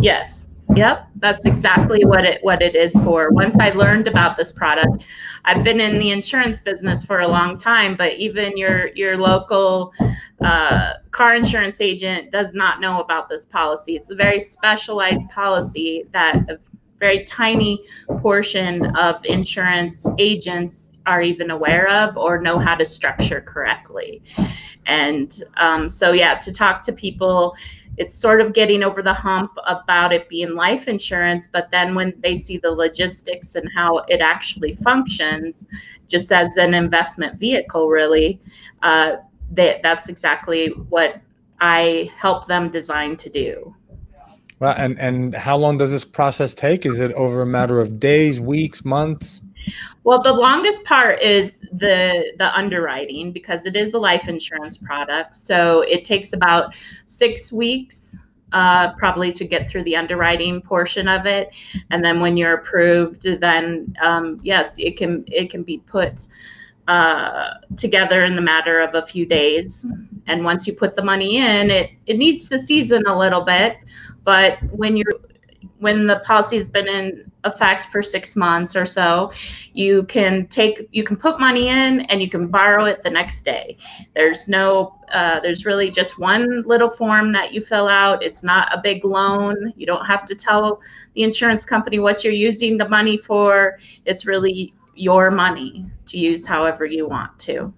Yes. 0.00 0.45
Yep, 0.74 1.08
that's 1.16 1.46
exactly 1.46 2.04
what 2.04 2.24
it 2.24 2.42
what 2.42 2.60
it 2.60 2.74
is 2.74 2.92
for. 2.92 3.30
Once 3.30 3.56
I 3.58 3.70
learned 3.70 4.08
about 4.08 4.36
this 4.36 4.50
product, 4.50 5.04
I've 5.44 5.62
been 5.62 5.80
in 5.80 5.98
the 5.98 6.10
insurance 6.10 6.58
business 6.60 7.04
for 7.04 7.20
a 7.20 7.28
long 7.28 7.56
time, 7.56 7.96
but 7.96 8.14
even 8.14 8.56
your 8.56 8.88
your 8.94 9.16
local 9.16 9.92
uh, 10.44 10.94
car 11.12 11.34
insurance 11.36 11.80
agent 11.80 12.32
does 12.32 12.52
not 12.52 12.80
know 12.80 13.00
about 13.00 13.28
this 13.28 13.46
policy. 13.46 13.94
It's 13.96 14.10
a 14.10 14.16
very 14.16 14.40
specialized 14.40 15.28
policy 15.30 16.04
that 16.12 16.36
a 16.50 16.58
very 16.98 17.24
tiny 17.24 17.84
portion 18.20 18.84
of 18.96 19.16
insurance 19.24 20.06
agents 20.18 20.90
are 21.06 21.22
even 21.22 21.50
aware 21.50 21.88
of 21.88 22.16
or 22.16 22.40
know 22.40 22.58
how 22.58 22.74
to 22.74 22.84
structure 22.84 23.40
correctly. 23.40 24.22
And 24.86 25.42
um, 25.56 25.88
so, 25.88 26.12
yeah, 26.12 26.38
to 26.38 26.52
talk 26.52 26.82
to 26.84 26.92
people 26.92 27.54
it's 27.98 28.14
sort 28.14 28.40
of 28.40 28.52
getting 28.52 28.82
over 28.82 29.02
the 29.02 29.12
hump 29.12 29.52
about 29.66 30.12
it 30.12 30.28
being 30.28 30.54
life 30.54 30.88
insurance 30.88 31.48
but 31.50 31.70
then 31.70 31.94
when 31.94 32.12
they 32.20 32.34
see 32.34 32.58
the 32.58 32.70
logistics 32.70 33.54
and 33.54 33.68
how 33.74 33.98
it 34.08 34.20
actually 34.20 34.74
functions 34.76 35.68
just 36.08 36.32
as 36.32 36.56
an 36.56 36.74
investment 36.74 37.38
vehicle 37.38 37.88
really 37.88 38.40
uh, 38.82 39.16
that 39.50 39.82
that's 39.82 40.08
exactly 40.08 40.68
what 40.88 41.20
i 41.60 42.10
help 42.16 42.46
them 42.46 42.70
design 42.70 43.16
to 43.16 43.30
do. 43.30 43.74
Well 44.58 44.74
and 44.76 44.98
and 44.98 45.34
how 45.34 45.56
long 45.56 45.78
does 45.78 45.90
this 45.90 46.04
process 46.04 46.54
take? 46.54 46.86
Is 46.86 46.98
it 47.00 47.12
over 47.12 47.42
a 47.42 47.46
matter 47.46 47.80
of 47.80 48.00
days 48.00 48.40
weeks 48.40 48.84
months 48.84 49.42
well, 50.04 50.20
the 50.22 50.32
longest 50.32 50.84
part 50.84 51.20
is 51.20 51.60
the 51.72 52.32
the 52.38 52.56
underwriting 52.56 53.32
because 53.32 53.66
it 53.66 53.76
is 53.76 53.94
a 53.94 53.98
life 53.98 54.28
insurance 54.28 54.76
product. 54.76 55.36
So 55.36 55.82
it 55.82 56.04
takes 56.04 56.32
about 56.32 56.74
six 57.06 57.52
weeks 57.52 58.16
uh, 58.52 58.94
probably 58.94 59.32
to 59.32 59.44
get 59.44 59.68
through 59.68 59.84
the 59.84 59.96
underwriting 59.96 60.62
portion 60.62 61.08
of 61.08 61.26
it, 61.26 61.50
and 61.90 62.04
then 62.04 62.20
when 62.20 62.36
you're 62.36 62.54
approved, 62.54 63.22
then 63.40 63.94
um, 64.00 64.40
yes, 64.42 64.76
it 64.78 64.96
can 64.96 65.24
it 65.26 65.50
can 65.50 65.62
be 65.62 65.78
put 65.78 66.26
uh, 66.88 67.54
together 67.76 68.24
in 68.24 68.36
the 68.36 68.42
matter 68.42 68.80
of 68.80 68.94
a 68.94 69.06
few 69.06 69.26
days. 69.26 69.84
And 70.28 70.44
once 70.44 70.66
you 70.66 70.72
put 70.72 70.94
the 70.96 71.02
money 71.02 71.38
in, 71.38 71.70
it 71.70 71.90
it 72.06 72.16
needs 72.16 72.48
to 72.48 72.58
season 72.58 73.02
a 73.06 73.18
little 73.18 73.42
bit, 73.42 73.76
but 74.24 74.58
when 74.70 74.96
you're 74.96 75.20
when 75.78 76.06
the 76.06 76.20
policy 76.20 76.56
has 76.56 76.68
been 76.68 76.88
in 76.88 77.30
effect 77.44 77.86
for 77.92 78.02
six 78.02 78.34
months 78.36 78.74
or 78.74 78.84
so 78.84 79.30
you 79.72 80.04
can 80.04 80.46
take 80.48 80.88
you 80.90 81.04
can 81.04 81.16
put 81.16 81.38
money 81.38 81.68
in 81.68 82.00
and 82.02 82.20
you 82.20 82.28
can 82.28 82.48
borrow 82.48 82.84
it 82.84 83.02
the 83.02 83.10
next 83.10 83.44
day. 83.44 83.76
There's 84.14 84.48
no 84.48 84.98
uh, 85.12 85.40
there's 85.40 85.64
really 85.64 85.90
just 85.90 86.18
one 86.18 86.62
little 86.62 86.90
form 86.90 87.32
that 87.32 87.52
you 87.52 87.60
fill 87.60 87.88
out. 87.88 88.22
It's 88.22 88.42
not 88.42 88.68
a 88.76 88.80
big 88.82 89.04
loan. 89.04 89.72
You 89.76 89.86
don't 89.86 90.04
have 90.04 90.26
to 90.26 90.34
tell 90.34 90.80
the 91.14 91.22
insurance 91.22 91.64
company 91.64 91.98
what 91.98 92.24
you're 92.24 92.32
using 92.32 92.76
the 92.76 92.88
money 92.88 93.16
for. 93.16 93.78
It's 94.04 94.26
really 94.26 94.74
your 94.94 95.30
money 95.30 95.86
to 96.06 96.18
use 96.18 96.44
however 96.46 96.84
you 96.86 97.06
want 97.08 97.38
to 97.40 97.72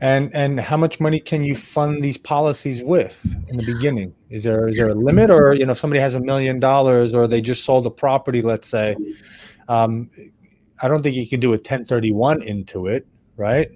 and 0.00 0.34
and 0.34 0.60
how 0.60 0.76
much 0.76 1.00
money 1.00 1.20
can 1.20 1.44
you 1.44 1.54
fund 1.54 2.02
these 2.02 2.16
policies 2.16 2.82
with 2.82 3.34
in 3.48 3.56
the 3.56 3.64
beginning? 3.64 4.14
Is 4.30 4.44
there 4.44 4.68
is 4.68 4.76
there 4.76 4.88
a 4.88 4.94
limit, 4.94 5.30
or 5.30 5.54
you 5.54 5.66
know, 5.66 5.72
if 5.72 5.78
somebody 5.78 6.00
has 6.00 6.14
a 6.14 6.20
million 6.20 6.60
dollars, 6.60 7.12
or 7.12 7.26
they 7.26 7.40
just 7.40 7.64
sold 7.64 7.86
a 7.86 7.90
property, 7.90 8.42
let's 8.42 8.68
say, 8.68 8.96
um, 9.68 10.10
I 10.80 10.88
don't 10.88 11.02
think 11.02 11.16
you 11.16 11.28
can 11.28 11.40
do 11.40 11.48
a 11.48 11.56
1031 11.56 12.42
into 12.42 12.86
it, 12.86 13.06
right? 13.36 13.70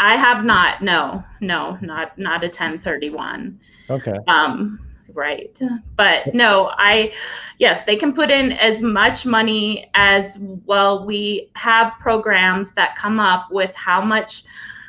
I 0.00 0.16
have 0.16 0.44
not. 0.44 0.82
No, 0.82 1.22
no, 1.40 1.76
not 1.82 2.16
not 2.18 2.42
a 2.42 2.46
1031. 2.46 3.60
Okay. 3.90 4.16
Um, 4.26 4.80
right. 5.12 5.58
But 5.96 6.34
no, 6.34 6.70
I 6.78 7.12
yes, 7.58 7.84
they 7.84 7.96
can 7.96 8.14
put 8.14 8.30
in 8.30 8.52
as 8.52 8.80
much 8.80 9.26
money 9.26 9.90
as 9.94 10.38
well. 10.64 11.04
We 11.04 11.50
have 11.56 11.92
programs 12.00 12.72
that 12.72 12.96
come 12.96 13.20
up 13.20 13.48
with 13.50 13.74
how 13.76 14.00
much 14.00 14.44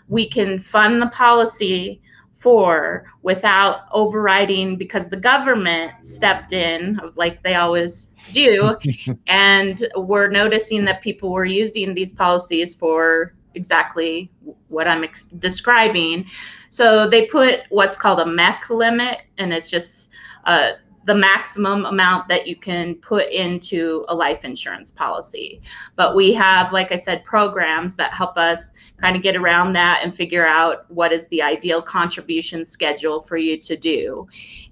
we 0.07 0.29
can 0.29 0.59
fund 0.59 1.01
the 1.01 1.07
policy 1.07 2.01
for 2.37 3.05
without 3.23 3.85
overriding 3.91 4.75
because 4.75 5.09
the 5.09 5.17
government 5.17 5.91
stepped 6.03 6.53
in 6.53 6.99
like 7.15 7.41
they 7.41 7.55
always 7.55 8.11
do 8.33 8.77
and 9.27 9.87
we're 9.95 10.27
noticing 10.29 10.85
that 10.85 11.01
people 11.01 11.31
were 11.31 11.45
using 11.45 11.93
these 11.93 12.13
policies 12.13 12.75
for 12.75 13.33
exactly 13.55 14.29
what 14.67 14.87
i'm 14.87 15.03
ex- 15.03 15.23
describing. 15.23 16.25
So 16.69 17.09
they 17.09 17.25
put 17.27 17.61
what's 17.69 17.95
called 17.95 18.19
a 18.19 18.25
mec 18.25 18.69
limit 18.69 19.21
and 19.37 19.53
it's 19.53 19.69
just 19.69 20.09
uh, 20.43 20.71
the 21.05 21.15
maximum 21.15 21.85
amount 21.85 22.27
that 22.27 22.47
you 22.47 22.55
can 22.55 22.95
put 22.95 23.29
into 23.31 24.05
a 24.09 24.15
life 24.15 24.43
insurance 24.43 24.91
policy. 24.91 25.61
But 25.95 26.15
we 26.15 26.33
have, 26.33 26.73
like 26.73 26.91
I 26.91 26.95
said, 26.95 27.23
programs 27.23 27.95
that 27.95 28.11
help 28.11 28.37
us 28.37 28.71
kind 28.99 29.15
of 29.15 29.21
get 29.21 29.35
around 29.35 29.73
that 29.73 30.01
and 30.03 30.15
figure 30.15 30.45
out 30.45 30.89
what 30.89 31.13
is 31.13 31.27
the 31.27 31.41
ideal 31.41 31.81
contribution 31.81 32.65
schedule 32.65 33.21
for 33.21 33.37
you 33.37 33.57
to 33.59 33.77
do 33.77 34.27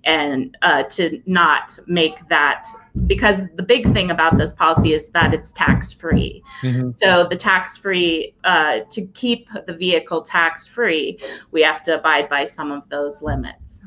and 0.06 0.58
uh, 0.64 0.84
to 0.84 1.22
not 1.26 1.78
make 1.88 2.28
that 2.30 2.68
because 3.08 3.48
the 3.56 3.64
big 3.64 3.92
thing 3.92 4.12
about 4.12 4.38
this 4.38 4.54
policy 4.54 4.94
is 4.94 5.08
that 5.10 5.34
it's 5.34 5.52
tax 5.52 5.92
free. 5.92 6.44
Mm-hmm. 6.62 6.92
So 6.92 7.26
the 7.28 7.36
tax 7.36 7.76
free 7.76 8.36
uh, 8.44 8.82
to 8.92 9.06
keep 9.08 9.48
the 9.66 9.74
vehicle 9.74 10.22
tax 10.22 10.68
free, 10.68 11.20
we 11.52 11.64
have 11.64 11.82
to 11.84 11.98
abide 11.98 12.30
by 12.30 12.46
some 12.46 12.72
of 12.72 12.88
those 12.90 13.22
limits. 13.22 13.84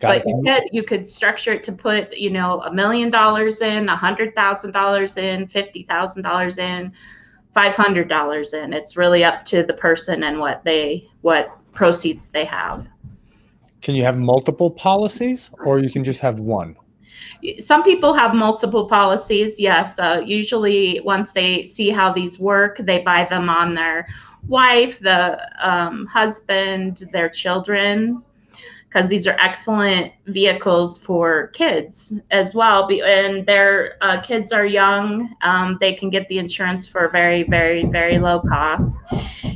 Got 0.00 0.22
but 0.24 0.28
you 0.28 0.42
could 0.44 0.62
you 0.72 0.82
could 0.84 1.08
structure 1.08 1.52
it 1.52 1.64
to 1.64 1.72
put 1.72 2.16
you 2.16 2.30
know 2.30 2.62
a 2.62 2.72
million 2.72 3.10
dollars 3.10 3.60
in, 3.60 3.88
a 3.88 3.96
hundred 3.96 4.34
thousand 4.34 4.72
dollars 4.72 5.16
in, 5.16 5.48
fifty 5.48 5.82
thousand 5.82 6.22
dollars 6.22 6.58
in, 6.58 6.92
five 7.52 7.74
hundred 7.74 8.08
dollars 8.08 8.52
in. 8.52 8.72
It's 8.72 8.96
really 8.96 9.24
up 9.24 9.44
to 9.46 9.64
the 9.64 9.74
person 9.74 10.22
and 10.22 10.38
what 10.38 10.62
they 10.62 11.08
what 11.22 11.50
proceeds 11.72 12.28
they 12.28 12.44
have. 12.44 12.86
Can 13.82 13.96
you 13.96 14.04
have 14.04 14.16
multiple 14.16 14.70
policies, 14.70 15.50
or 15.64 15.80
you 15.80 15.90
can 15.90 16.04
just 16.04 16.20
have 16.20 16.38
one? 16.38 16.76
Some 17.58 17.82
people 17.82 18.14
have 18.14 18.34
multiple 18.34 18.86
policies. 18.86 19.58
Yes, 19.58 19.98
uh, 19.98 20.22
usually 20.24 21.00
once 21.00 21.32
they 21.32 21.64
see 21.64 21.90
how 21.90 22.12
these 22.12 22.38
work, 22.38 22.78
they 22.78 23.00
buy 23.00 23.26
them 23.28 23.48
on 23.48 23.74
their 23.74 24.06
wife, 24.46 25.00
the 25.00 25.40
um, 25.58 26.06
husband, 26.06 27.08
their 27.12 27.28
children 27.28 28.22
because 28.88 29.08
these 29.08 29.26
are 29.26 29.36
excellent 29.38 30.12
vehicles 30.26 30.96
for 30.98 31.48
kids 31.48 32.14
as 32.30 32.54
well. 32.54 32.88
And 32.90 33.44
their 33.44 33.96
uh, 34.00 34.22
kids 34.22 34.50
are 34.50 34.64
young. 34.64 35.34
Um, 35.42 35.76
they 35.80 35.92
can 35.92 36.08
get 36.08 36.26
the 36.28 36.38
insurance 36.38 36.86
for 36.86 37.08
very, 37.10 37.42
very, 37.42 37.84
very 37.84 38.18
low 38.18 38.40
cost. 38.40 38.98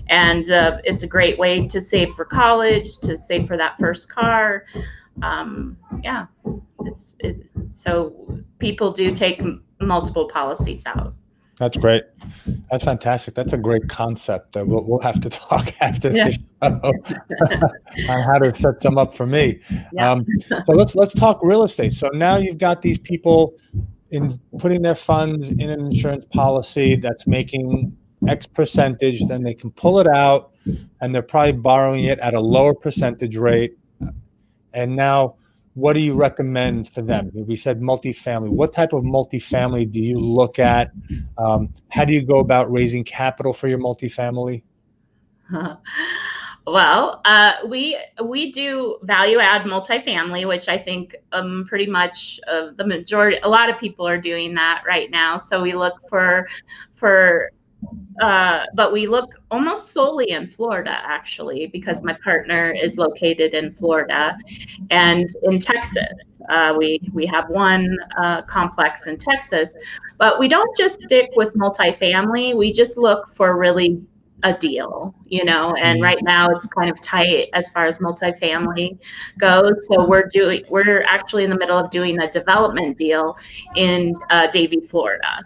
And 0.09 0.51
uh, 0.51 0.79
it's 0.85 1.03
a 1.03 1.07
great 1.07 1.39
way 1.39 1.67
to 1.69 1.81
save 1.81 2.12
for 2.15 2.27
college, 2.27 2.99
to 2.99 3.17
save 3.17 3.47
for 3.47 3.57
that 3.57 3.79
first 3.79 4.11
car. 4.11 4.67
Um, 5.23 5.79
yeah, 6.03 6.27
it's 6.81 7.17
it, 7.21 7.47
so 7.71 8.15
people 8.59 8.93
do 8.93 9.15
take 9.15 9.43
multiple 9.81 10.29
policies 10.29 10.83
out. 10.85 11.15
That's 11.59 11.76
great. 11.76 12.04
That's 12.71 12.85
fantastic. 12.85 13.35
That's 13.35 13.52
a 13.52 13.59
great 13.59 13.88
concept. 13.88 14.56
Uh, 14.56 14.64
we'll, 14.66 14.85
we'll 14.85 15.00
have 15.00 15.21
to 15.21 15.30
talk 15.30 15.73
after 15.80 16.11
yeah. 16.11 16.30
the 16.30 16.32
show 16.32 18.09
on 18.12 18.23
how 18.23 18.38
to 18.38 18.54
set 18.54 18.80
some 18.82 18.99
up 18.99 19.14
for 19.14 19.26
me. 19.26 19.61
Yeah. 19.92 20.12
Um, 20.12 20.26
so 20.64 20.73
let's 20.73 20.94
let's 20.94 21.14
talk 21.14 21.40
real 21.42 21.62
estate. 21.62 21.92
So 21.92 22.09
now 22.14 22.37
you've 22.37 22.59
got 22.59 22.82
these 22.82 22.99
people 22.99 23.54
in 24.11 24.38
putting 24.59 24.82
their 24.82 24.94
funds 24.94 25.50
in 25.50 25.71
an 25.71 25.80
insurance 25.80 26.26
policy 26.26 26.97
that's 26.97 27.26
making 27.26 27.97
X 28.28 28.47
percentage, 28.47 29.26
then 29.26 29.42
they 29.42 29.54
can 29.54 29.71
pull 29.71 29.99
it 29.99 30.06
out, 30.06 30.52
and 31.00 31.14
they're 31.14 31.23
probably 31.23 31.52
borrowing 31.52 32.04
it 32.04 32.18
at 32.21 32.35
a 32.35 32.40
lower 32.40 32.75
percentage 32.75 33.37
rate. 33.37 33.76
And 34.75 34.97
now 34.97 35.37
what 35.75 35.95
do 35.95 36.00
you 36.00 36.14
recommend 36.14 36.88
for 36.88 37.02
them? 37.02 37.31
We 37.35 37.57
said 37.57 37.81
multifamily. 37.81 38.50
What 38.50 38.73
type 38.73 38.93
of 38.93 39.05
multifamily 39.05 39.91
do 39.91 40.00
you 40.00 40.19
look 40.19 40.59
at? 40.59 40.93
Um, 41.38 41.73
how 41.88 42.05
do 42.05 42.12
you 42.12 42.25
go 42.25 42.41
about 42.41 42.71
raising 42.71 43.05
capital 43.05 43.52
for 43.52 43.69
your 43.69 43.79
multifamily? 43.79 44.62
well, 46.67 47.21
uh, 47.25 47.52
we 47.67 47.99
we 48.23 48.52
do 48.52 48.99
value 49.02 49.38
add 49.38 49.62
multifamily, 49.62 50.47
which 50.47 50.69
I 50.69 50.76
think 50.76 51.17
um, 51.33 51.64
pretty 51.69 51.87
much 51.87 52.38
uh, 52.49 52.69
the 52.76 52.87
majority, 52.87 53.38
a 53.43 53.49
lot 53.49 53.71
of 53.71 53.79
people 53.79 54.07
are 54.07 54.19
doing 54.19 54.55
that 54.55 54.83
right 54.87 55.11
now. 55.11 55.38
So 55.38 55.62
we 55.62 55.75
look 55.75 55.95
for 56.09 56.47
for 56.95 57.50
uh, 58.21 58.65
but 58.75 58.93
we 58.93 59.07
look 59.07 59.41
almost 59.51 59.93
solely 59.93 60.31
in 60.31 60.49
Florida, 60.49 61.01
actually, 61.03 61.67
because 61.69 62.03
my 62.03 62.17
partner 62.23 62.71
is 62.71 62.99
located 62.99 63.55
in 63.55 63.73
Florida 63.73 64.37
and 64.91 65.29
in 65.45 65.59
Texas. 65.59 66.41
Uh, 66.49 66.75
we 66.77 67.01
we 67.12 67.27
have 67.27 67.49
one 67.49 67.97
uh, 68.19 68.43
complex 68.43 69.07
in 69.07 69.17
Texas, 69.17 69.75
but 70.19 70.39
we 70.39 70.49
don't 70.49 70.77
just 70.77 71.01
stick 71.03 71.31
with 71.37 71.55
multifamily. 71.55 72.57
We 72.57 72.73
just 72.73 72.97
look 72.97 73.35
for 73.35 73.59
really 73.59 74.03
a 74.45 74.57
deal, 74.57 75.15
you 75.27 75.45
know. 75.45 75.75
And 75.77 75.97
mm-hmm. 75.97 76.05
right 76.05 76.23
now 76.23 76.51
it's 76.51 76.67
kind 76.67 76.91
of 76.91 77.01
tight 77.01 77.49
as 77.55 77.71
far 77.71 77.87
as 77.87 77.99
multifamily 77.99 78.99
goes. 79.39 79.87
So 79.87 80.07
we're 80.07 80.29
doing 80.29 80.65
we're 80.69 81.03
actually 81.03 81.45
in 81.45 81.51
the 81.51 81.59
middle 81.59 81.79
of 81.79 81.91
doing 81.91 82.21
a 82.21 82.31
development 82.31 82.99
deal 82.99 83.37
in 83.75 84.15
uh, 84.31 84.51
Davie, 84.51 84.87
Florida. 84.89 85.45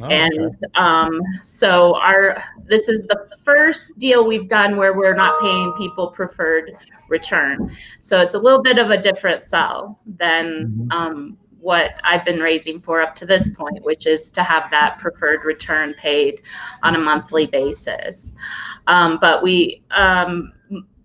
Oh, 0.00 0.04
and 0.06 0.38
okay. 0.38 0.56
um, 0.74 1.20
so 1.42 1.96
our 1.96 2.42
this 2.66 2.88
is 2.88 3.06
the 3.08 3.28
first 3.44 3.98
deal 3.98 4.26
we've 4.26 4.48
done 4.48 4.76
where 4.76 4.94
we're 4.94 5.14
not 5.14 5.40
paying 5.40 5.72
people 5.76 6.08
preferred 6.08 6.76
return. 7.08 7.74
So 8.00 8.20
it's 8.20 8.34
a 8.34 8.38
little 8.38 8.62
bit 8.62 8.78
of 8.78 8.90
a 8.90 9.00
different 9.00 9.42
sell 9.42 10.00
than 10.06 10.44
mm-hmm. 10.46 10.90
um, 10.90 11.38
what 11.60 11.92
I've 12.04 12.24
been 12.24 12.40
raising 12.40 12.80
for 12.80 13.00
up 13.00 13.14
to 13.16 13.26
this 13.26 13.48
point, 13.50 13.82
which 13.82 14.06
is 14.06 14.30
to 14.30 14.42
have 14.42 14.70
that 14.70 14.98
preferred 14.98 15.44
return 15.44 15.94
paid 15.94 16.42
on 16.82 16.94
a 16.94 16.98
monthly 16.98 17.46
basis. 17.46 18.34
Um, 18.86 19.18
but 19.20 19.42
we 19.42 19.82
um, 19.90 20.52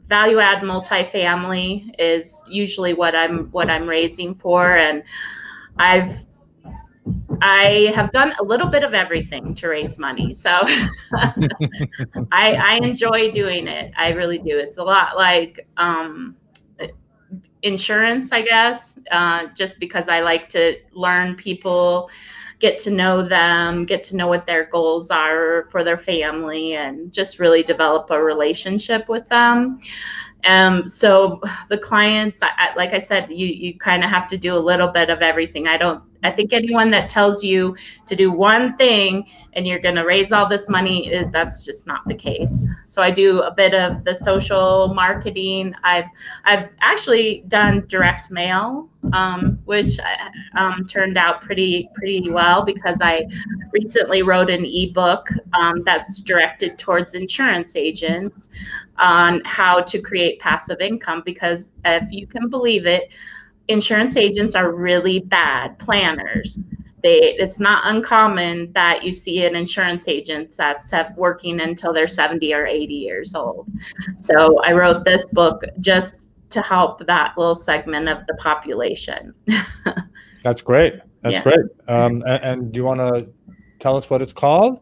value 0.10 0.40
add 0.40 0.64
multifamily 0.64 1.92
is 1.98 2.44
usually 2.48 2.94
what 2.94 3.16
I'm 3.16 3.46
what 3.52 3.70
I'm 3.70 3.88
raising 3.88 4.36
for, 4.36 4.76
and 4.76 5.04
I've 5.78 6.12
I 7.42 7.92
have 7.96 8.12
done 8.12 8.34
a 8.40 8.44
little 8.44 8.68
bit 8.68 8.84
of 8.84 8.94
everything 8.94 9.56
to 9.56 9.68
raise 9.68 9.98
money. 9.98 10.34
So 10.34 10.50
I, 12.32 12.54
I, 12.54 12.80
enjoy 12.82 13.32
doing 13.32 13.68
it. 13.68 13.94
I 13.98 14.10
really 14.10 14.38
do. 14.38 14.58
It's 14.58 14.78
a 14.78 14.84
lot 14.84 15.16
like 15.18 15.68
um, 15.78 16.36
insurance, 17.64 18.32
I 18.32 18.42
guess, 18.42 18.96
uh, 19.12 19.48
just 19.56 19.80
because 19.80 20.08
I 20.08 20.22
like 20.22 20.50
to 20.50 20.78
learn 20.94 21.36
people, 21.36 22.10
get 22.60 22.80
to 22.80 22.92
know 22.92 23.28
them, 23.28 23.86
get 23.86 24.04
to 24.04 24.16
know 24.16 24.28
what 24.28 24.46
their 24.46 24.66
goals 24.66 25.10
are 25.10 25.68
for 25.72 25.84
their 25.84 25.98
family, 25.98 26.76
and 26.76 27.12
just 27.12 27.40
really 27.40 27.64
develop 27.64 28.10
a 28.12 28.22
relationship 28.22 29.08
with 29.10 29.28
them. 29.30 29.80
Um, 30.46 30.88
so 30.88 31.42
the 31.68 31.78
clients, 31.78 32.40
I, 32.42 32.74
like 32.76 32.94
I 32.94 33.00
said, 33.00 33.30
you 33.30 33.48
you 33.48 33.78
kind 33.78 34.04
of 34.04 34.10
have 34.10 34.28
to 34.30 34.38
do 34.38 34.56
a 34.56 34.60
little 34.60 34.88
bit 34.88 35.10
of 35.10 35.22
everything. 35.22 35.68
I 35.68 35.78
don't 35.78 36.02
I 36.24 36.32
think 36.32 36.52
anyone 36.54 36.92
that 36.92 37.10
tells 37.10 37.44
you 37.44 37.76
to 38.08 38.16
do 38.16 38.32
one 38.32 38.76
thing 38.78 39.26
and 39.54 39.66
you're 39.66 39.80
going 39.80 39.96
to 39.96 40.06
raise 40.06 40.32
all 40.32 40.50
this 40.50 40.68
money 40.68 41.08
is 41.08 41.30
that's 41.32 41.64
just 41.64 41.88
not 41.88 42.02
the 42.08 42.14
case. 42.14 42.68
So 42.86 43.02
I 43.02 43.12
do 43.12 43.42
a 43.42 43.52
bit 43.52 43.74
of 43.74 44.04
the 44.04 44.14
social 44.14 44.94
marketing. 44.94 45.74
I've 45.84 46.08
I've 46.44 46.70
actually 46.82 47.44
done 47.48 47.86
direct 47.88 48.32
mail, 48.32 48.90
um, 49.14 49.60
which 49.66 49.98
um, 50.58 50.86
turned 50.88 51.18
out 51.18 51.42
pretty 51.42 51.90
pretty 51.96 52.30
well 52.30 52.66
because 52.66 52.98
I 53.02 53.26
recently 53.72 54.22
wrote 54.22 54.50
an 54.50 54.66
ebook 54.66 55.30
um, 55.54 55.84
that's 55.86 56.22
directed 56.22 56.78
towards 56.78 57.14
insurance 57.14 57.76
agents 57.76 58.50
on 58.98 59.42
how 59.46 59.82
to 59.82 60.02
create 60.02 60.40
passive 60.40 60.82
income. 60.82 61.24
Because 61.26 61.70
if 61.86 62.12
you 62.12 62.28
can 62.28 62.50
believe 62.50 62.86
it 62.86 63.10
insurance 63.70 64.18
agents 64.18 64.56
are 64.56 64.74
really 64.74 65.20
bad 65.20 65.78
planners. 65.80 66.60
They, 67.02 67.36
it's 67.38 67.60
not 67.60 67.84
uncommon 67.86 68.74
that 68.74 69.04
you 69.04 69.14
see 69.14 69.46
an 69.46 69.56
insurance 69.56 70.08
agent 70.08 70.58
that's 70.58 70.92
working 71.16 71.62
until 71.62 71.94
they're 71.94 72.08
70 72.08 72.54
or 72.54 72.66
80 72.66 72.94
years 72.94 73.36
old. 73.36 73.72
So 74.18 74.62
I 74.64 74.74
wrote 74.74 75.06
this 75.06 75.24
book 75.26 75.64
just 75.80 76.32
to 76.50 76.62
help 76.62 77.06
that 77.06 77.38
little 77.38 77.56
segment 77.56 78.10
of 78.10 78.26
the 78.28 78.34
population. 78.34 79.34
that's 80.44 80.62
great. 80.62 80.96
That's 81.22 81.36
yeah. 81.36 81.44
great. 81.44 81.66
Um, 81.88 82.24
and, 82.26 82.44
and, 82.44 82.72
do 82.72 82.78
you 82.80 82.84
want 82.84 83.00
to 83.00 83.30
tell 83.78 83.96
us 83.96 84.10
what 84.10 84.22
it's 84.22 84.34
called? 84.34 84.82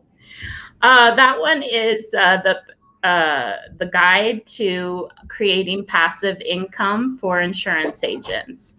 Uh, 0.82 1.14
that 1.16 1.40
one 1.40 1.62
is 1.62 2.14
uh, 2.18 2.38
the 2.44 2.62
uh, 3.04 3.54
the 3.78 3.88
guide 3.88 4.46
to 4.48 5.10
creating 5.28 5.86
passive 5.86 6.40
income 6.42 7.18
for 7.18 7.42
insurance 7.42 8.04
agents. 8.04 8.76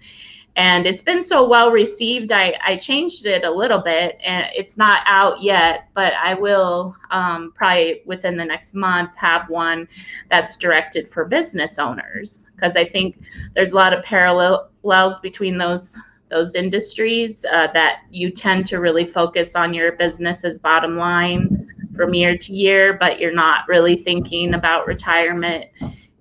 And 0.57 0.89
it's 0.89 1.03
been 1.03 1.23
so 1.23 1.49
well 1.49 1.71
received, 1.71 2.33
I, 2.33 2.59
I 2.65 2.77
changed 2.77 3.27
it 3.27 3.45
a 3.45 3.51
little 3.51 3.79
bit 3.79 4.19
and 4.25 4.49
it's 4.57 4.77
not 4.77 5.03
out 5.07 5.41
yet, 5.41 5.89
but 5.95 6.15
I 6.15 6.35
will 6.35 6.97
um, 7.13 7.53
probably 7.55 8.03
within 8.07 8.37
the 8.37 8.45
next 8.45 8.75
month 8.75 9.15
have 9.15 9.49
one 9.49 9.87
that's 10.31 10.57
directed 10.57 11.09
for 11.09 11.27
business 11.27 11.79
owners 11.79 12.45
because 12.57 12.75
I 12.75 12.85
think 12.85 13.21
there's 13.55 13.71
a 13.71 13.77
lot 13.77 13.93
of 13.93 14.03
parallels 14.05 15.21
between 15.21 15.59
those 15.59 15.97
those 16.29 16.55
industries 16.55 17.45
uh, 17.45 17.69
that 17.73 18.01
you 18.11 18.31
tend 18.31 18.67
to 18.67 18.81
really 18.81 19.07
focus 19.07 19.55
on 19.55 19.73
your 19.73 19.93
business's 19.93 20.59
bottom 20.59 20.99
line 20.99 21.58
from 21.99 22.15
year 22.15 22.39
to 22.39 22.55
year, 22.55 22.95
but 22.95 23.19
you're 23.19 23.35
not 23.35 23.67
really 23.69 23.97
thinking 23.97 24.55
about 24.55 24.87
retirement. 24.87 25.67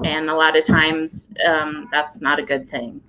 And 0.04 0.30
a 0.30 0.36
lot 0.36 0.58
of 0.58 0.66
times 0.66 1.32
um, 1.48 1.88
that's 1.92 2.20
not 2.20 2.40
a 2.40 2.44
good 2.44 2.70
thing. 2.70 3.00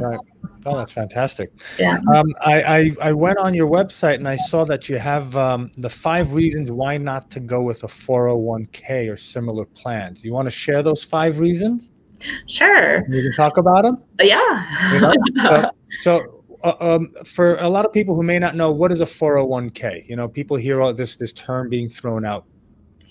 right. 0.00 0.18
Oh, 0.64 0.76
that's 0.76 0.92
fantastic. 0.92 1.50
Yeah. 1.78 1.98
Um, 2.12 2.26
I, 2.40 2.62
I, 2.62 2.96
I, 3.00 3.12
went 3.12 3.38
on 3.38 3.54
your 3.54 3.70
website 3.70 4.14
and 4.14 4.28
I 4.28 4.34
saw 4.34 4.64
that 4.64 4.88
you 4.88 4.98
have 4.98 5.36
um, 5.36 5.70
the 5.78 5.88
five 5.88 6.34
reasons 6.34 6.72
why 6.72 6.98
not 6.98 7.30
to 7.32 7.40
go 7.40 7.62
with 7.62 7.84
a 7.84 7.86
401k 7.86 9.12
or 9.12 9.16
similar 9.16 9.64
plans. 9.64 10.24
You 10.24 10.32
want 10.32 10.46
to 10.46 10.50
share 10.50 10.82
those 10.82 11.04
five 11.04 11.38
reasons? 11.38 11.90
Sure. 12.48 13.04
We 13.08 13.22
can 13.22 13.32
talk 13.36 13.58
about 13.58 13.84
them? 13.84 14.02
Yeah. 14.20 14.92
You 14.92 15.00
know? 15.00 15.14
so, 15.42 15.70
so 16.00 16.35
uh, 16.66 16.76
um, 16.80 17.12
for 17.24 17.54
a 17.58 17.68
lot 17.68 17.86
of 17.86 17.92
people 17.92 18.16
who 18.16 18.24
may 18.24 18.40
not 18.40 18.56
know, 18.56 18.72
what 18.72 18.90
is 18.90 19.00
a 19.00 19.06
401k? 19.06 20.08
You 20.08 20.16
know, 20.16 20.26
people 20.26 20.56
hear 20.56 20.80
all 20.80 20.92
this 20.92 21.14
this 21.14 21.32
term 21.32 21.68
being 21.68 21.88
thrown 21.88 22.24
out. 22.24 22.44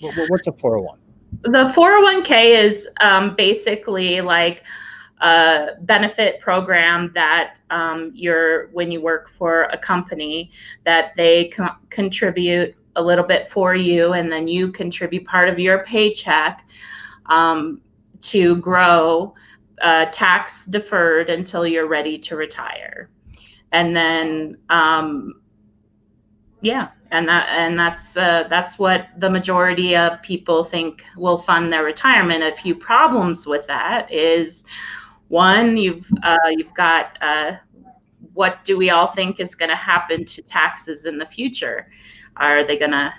what's 0.00 0.46
a 0.46 0.52
401? 0.52 0.98
The 1.42 1.72
401k 1.74 2.64
is 2.64 2.88
um, 3.00 3.34
basically 3.34 4.20
like 4.20 4.62
a 5.22 5.68
benefit 5.80 6.38
program 6.40 7.10
that 7.14 7.58
um, 7.70 8.12
you're 8.14 8.68
when 8.68 8.90
you 8.90 9.00
work 9.00 9.30
for 9.30 9.62
a 9.64 9.78
company 9.78 10.50
that 10.84 11.14
they 11.16 11.48
co- 11.48 11.76
contribute 11.88 12.74
a 12.96 13.02
little 13.02 13.24
bit 13.24 13.50
for 13.50 13.74
you, 13.74 14.12
and 14.12 14.30
then 14.30 14.46
you 14.46 14.70
contribute 14.70 15.24
part 15.24 15.48
of 15.48 15.58
your 15.58 15.82
paycheck 15.84 16.66
um, 17.26 17.80
to 18.20 18.56
grow 18.56 19.34
uh, 19.80 20.06
tax 20.12 20.66
deferred 20.66 21.30
until 21.30 21.66
you're 21.66 21.88
ready 21.88 22.18
to 22.18 22.36
retire 22.36 23.08
and 23.72 23.94
then 23.94 24.58
um, 24.68 25.40
yeah 26.60 26.88
and 27.10 27.28
that 27.28 27.48
and 27.48 27.78
that's 27.78 28.16
uh, 28.16 28.44
that's 28.48 28.78
what 28.78 29.08
the 29.18 29.30
majority 29.30 29.96
of 29.96 30.20
people 30.22 30.64
think 30.64 31.04
will 31.16 31.38
fund 31.38 31.72
their 31.72 31.84
retirement. 31.84 32.42
A 32.42 32.54
few 32.54 32.74
problems 32.74 33.46
with 33.46 33.66
that 33.66 34.10
is 34.12 34.64
one 35.28 35.76
you've 35.76 36.10
uh, 36.22 36.36
you've 36.50 36.74
got 36.74 37.18
uh, 37.20 37.52
what 38.34 38.64
do 38.64 38.76
we 38.76 38.90
all 38.90 39.06
think 39.06 39.40
is 39.40 39.54
going 39.54 39.70
to 39.70 39.76
happen 39.76 40.24
to 40.24 40.42
taxes 40.42 41.06
in 41.06 41.18
the 41.18 41.26
future? 41.26 41.88
Are 42.36 42.66
they 42.66 42.78
going 42.78 42.90
to 42.90 43.12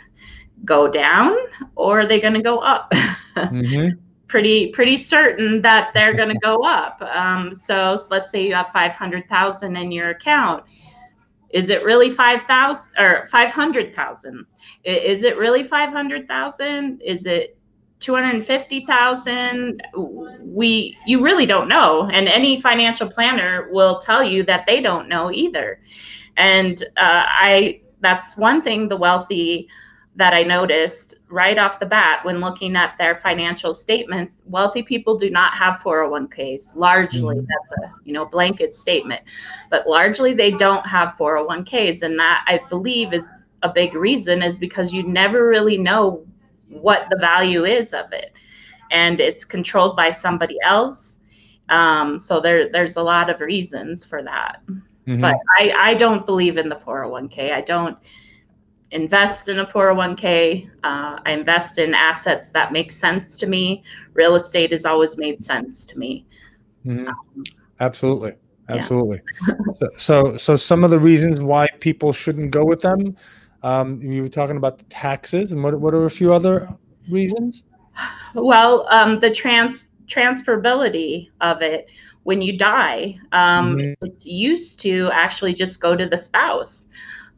go 0.65 0.87
down 0.87 1.35
or 1.75 2.01
are 2.01 2.05
they 2.05 2.19
going 2.19 2.33
to 2.33 2.41
go 2.41 2.59
up? 2.59 2.91
Mm-hmm 3.37 4.06
pretty 4.27 4.71
pretty 4.71 4.97
certain 4.97 5.61
that 5.61 5.91
they're 5.93 6.13
going 6.13 6.29
to 6.29 6.39
go 6.39 6.63
up. 6.63 7.01
Um, 7.01 7.53
so 7.53 7.97
let's 8.09 8.29
say 8.31 8.45
you 8.45 8.53
have 8.55 8.69
five 8.71 8.91
hundred 8.91 9.27
thousand 9.29 9.75
in 9.77 9.91
your 9.91 10.09
account. 10.09 10.63
Is 11.49 11.69
it 11.69 11.83
really 11.83 12.09
five 12.09 12.43
thousand 12.43 12.93
or 12.97 13.27
five 13.31 13.51
hundred 13.51 13.95
thousand? 13.95 14.45
Is 14.83 15.23
it 15.23 15.37
really 15.37 15.63
five 15.63 15.91
hundred 15.91 16.27
thousand? 16.27 17.01
Is 17.01 17.25
it 17.25 17.57
two 17.99 18.13
hundred 18.13 18.45
fifty 18.45 18.85
thousand? 18.85 19.81
We 20.41 20.97
you 21.05 21.23
really 21.23 21.45
don't 21.45 21.69
know, 21.69 22.09
and 22.11 22.27
any 22.27 22.61
financial 22.61 23.09
planner 23.09 23.69
will 23.71 23.99
tell 23.99 24.23
you 24.23 24.43
that 24.43 24.65
they 24.67 24.81
don't 24.81 25.07
know 25.07 25.31
either. 25.31 25.79
And 26.35 26.83
uh, 26.97 27.23
I 27.27 27.81
that's 28.01 28.37
one 28.37 28.61
thing 28.61 28.89
the 28.89 28.97
wealthy 28.97 29.69
that 30.17 30.33
I 30.33 30.41
noticed 30.41 31.15
right 31.29 31.59
off 31.59 31.79
the 31.79 31.85
bat 31.85 32.25
when 32.25 32.39
looking 32.39 32.75
at 32.75 32.97
their 32.97 33.15
financial 33.15 33.73
statements 33.73 34.41
wealthy 34.47 34.81
people 34.81 35.17
do 35.17 35.29
not 35.29 35.53
have 35.53 35.75
401ks 35.75 36.75
largely 36.75 37.35
mm-hmm. 37.35 37.45
that's 37.47 37.71
a 37.83 37.93
you 38.03 38.13
know 38.13 38.25
blanket 38.25 38.73
statement. 38.73 39.21
But 39.69 39.87
largely 39.87 40.33
they 40.33 40.51
don't 40.51 40.85
have 40.85 41.15
401ks 41.19 42.01
and 42.01 42.19
that 42.19 42.43
I 42.47 42.59
believe 42.69 43.13
is 43.13 43.29
a 43.61 43.69
big 43.69 43.93
reason 43.93 44.41
is 44.41 44.57
because 44.57 44.91
you 44.91 45.03
never 45.03 45.47
really 45.47 45.77
know 45.77 46.25
what 46.69 47.07
the 47.11 47.17
value 47.17 47.65
is 47.65 47.93
of 47.93 48.11
it. 48.11 48.33
And 48.91 49.19
it's 49.19 49.45
controlled 49.45 49.95
by 49.95 50.09
somebody 50.09 50.57
else. 50.63 51.19
Um, 51.69 52.19
so 52.19 52.39
there 52.39 52.71
there's 52.71 52.95
a 52.95 53.03
lot 53.03 53.29
of 53.29 53.39
reasons 53.39 54.03
for 54.03 54.23
that. 54.23 54.61
Mm-hmm. 55.07 55.21
but 55.21 55.35
I, 55.57 55.71
I 55.77 55.93
don't 55.93 56.25
believe 56.25 56.57
in 56.57 56.67
the 56.67 56.75
401k 56.75 57.53
i 57.53 57.61
don't 57.61 57.97
invest 58.91 59.49
in 59.49 59.59
a 59.59 59.65
401k. 59.65 60.69
Uh, 60.83 61.19
I 61.25 61.31
invest 61.31 61.77
in 61.77 61.93
assets 61.93 62.49
that 62.49 62.71
make 62.71 62.91
sense 62.91 63.37
to 63.37 63.47
me. 63.47 63.83
Real 64.13 64.35
estate 64.35 64.71
has 64.71 64.85
always 64.85 65.17
made 65.17 65.43
sense 65.43 65.85
to 65.85 65.99
me. 65.99 66.25
Mm-hmm. 66.85 67.11
Absolutely. 67.79 68.33
Absolutely. 68.69 69.21
Yeah. 69.47 69.55
so, 69.77 69.87
so, 69.97 70.37
so 70.37 70.55
some 70.55 70.83
of 70.83 70.89
the 70.89 70.99
reasons 70.99 71.39
why 71.39 71.67
people 71.79 72.11
shouldn't 72.11 72.51
go 72.51 72.65
with 72.65 72.81
them. 72.81 73.15
Um, 73.63 73.99
you 73.99 74.21
were 74.21 74.29
talking 74.29 74.57
about 74.57 74.77
the 74.77 74.83
taxes, 74.85 75.51
and 75.51 75.63
what, 75.63 75.79
what 75.79 75.93
are 75.93 76.05
a 76.05 76.09
few 76.09 76.33
other 76.33 76.69
reasons? 77.09 77.63
Well, 78.35 78.87
um, 78.89 79.19
the 79.19 79.31
trans 79.31 79.91
transferability 80.07 81.29
of 81.41 81.61
it 81.61 81.89
when 82.23 82.41
you 82.41 82.57
die. 82.57 83.17
Um, 83.31 83.77
mm-hmm. 83.77 84.05
It's 84.05 84.25
used 84.25 84.79
to 84.81 85.09
actually 85.11 85.53
just 85.53 85.79
go 85.79 85.95
to 85.95 86.05
the 86.05 86.17
spouse. 86.17 86.87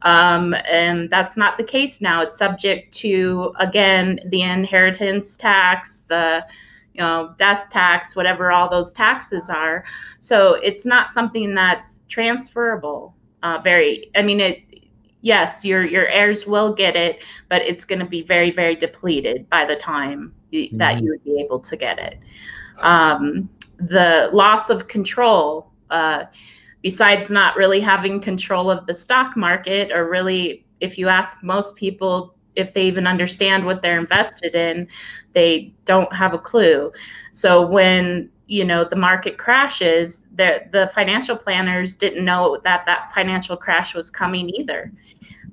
Um, 0.02 0.54
and 0.70 1.10
that's 1.10 1.36
not 1.36 1.58
the 1.58 1.64
case 1.64 2.00
now. 2.00 2.22
It's 2.22 2.38
subject 2.38 2.92
to, 2.98 3.54
again, 3.58 4.18
the 4.26 4.42
inheritance 4.42 5.36
tax, 5.36 6.04
the 6.08 6.46
you 6.94 7.00
know, 7.00 7.34
death 7.38 7.70
tax, 7.70 8.16
whatever 8.16 8.50
all 8.50 8.68
those 8.68 8.92
taxes 8.92 9.48
are. 9.48 9.84
So 10.18 10.54
it's 10.54 10.84
not 10.84 11.10
something 11.10 11.54
that's 11.54 12.00
transferable. 12.08 13.14
Uh, 13.42 13.58
very, 13.62 14.10
I 14.14 14.22
mean, 14.22 14.40
it. 14.40 14.62
Yes, 15.22 15.66
your 15.66 15.84
your 15.84 16.08
heirs 16.08 16.46
will 16.46 16.74
get 16.74 16.96
it, 16.96 17.22
but 17.50 17.60
it's 17.60 17.84
going 17.84 17.98
to 17.98 18.06
be 18.06 18.22
very, 18.22 18.50
very 18.50 18.74
depleted 18.74 19.48
by 19.50 19.66
the 19.66 19.76
time 19.76 20.32
mm-hmm. 20.50 20.78
that 20.78 21.02
you 21.02 21.10
would 21.10 21.22
be 21.24 21.38
able 21.40 21.60
to 21.60 21.76
get 21.76 21.98
it. 21.98 22.18
Um, 22.78 23.50
the 23.76 24.30
loss 24.32 24.70
of 24.70 24.88
control, 24.88 25.70
uh, 25.90 26.24
besides 26.82 27.30
not 27.30 27.56
really 27.56 27.80
having 27.80 28.20
control 28.20 28.70
of 28.70 28.86
the 28.86 28.94
stock 28.94 29.36
market, 29.36 29.92
or 29.92 30.08
really, 30.08 30.64
if 30.80 30.98
you 30.98 31.08
ask 31.08 31.42
most 31.42 31.76
people 31.76 32.34
if 32.56 32.74
they 32.74 32.82
even 32.82 33.06
understand 33.06 33.64
what 33.64 33.80
they're 33.80 33.98
invested 33.98 34.54
in, 34.54 34.88
they 35.34 35.72
don't 35.84 36.12
have 36.12 36.34
a 36.34 36.38
clue. 36.38 36.92
So 37.32 37.66
when 37.66 38.30
you 38.46 38.64
know 38.64 38.84
the 38.84 38.96
market 38.96 39.38
crashes, 39.38 40.26
the 40.34 40.62
the 40.72 40.90
financial 40.94 41.36
planners 41.36 41.96
didn't 41.96 42.24
know 42.24 42.58
that 42.64 42.84
that 42.86 43.12
financial 43.14 43.56
crash 43.56 43.94
was 43.94 44.10
coming 44.10 44.48
either. 44.50 44.92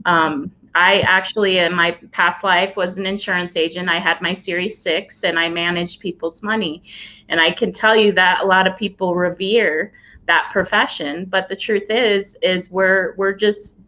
Um, 0.05 0.51
I 0.73 0.99
actually, 1.01 1.57
in 1.57 1.73
my 1.73 1.97
past 2.11 2.43
life, 2.43 2.75
was 2.75 2.97
an 2.97 3.07
insurance 3.07 3.55
agent. 3.55 3.89
I 3.89 3.99
had 3.99 4.21
my 4.21 4.33
Series 4.33 4.77
6 4.79 5.23
and 5.23 5.39
I 5.39 5.49
managed 5.49 6.01
people's 6.01 6.43
money. 6.43 6.83
And 7.29 7.41
I 7.41 7.49
can 7.51 7.71
tell 7.71 7.95
you 7.95 8.11
that 8.11 8.41
a 8.43 8.45
lot 8.45 8.67
of 8.67 8.77
people 8.77 9.15
revere 9.15 9.91
that 10.27 10.49
profession. 10.51 11.25
But 11.25 11.49
the 11.49 11.55
truth 11.55 11.89
is, 11.89 12.37
is 12.41 12.69
we're, 12.69 13.15
we're 13.17 13.33
just 13.33 13.81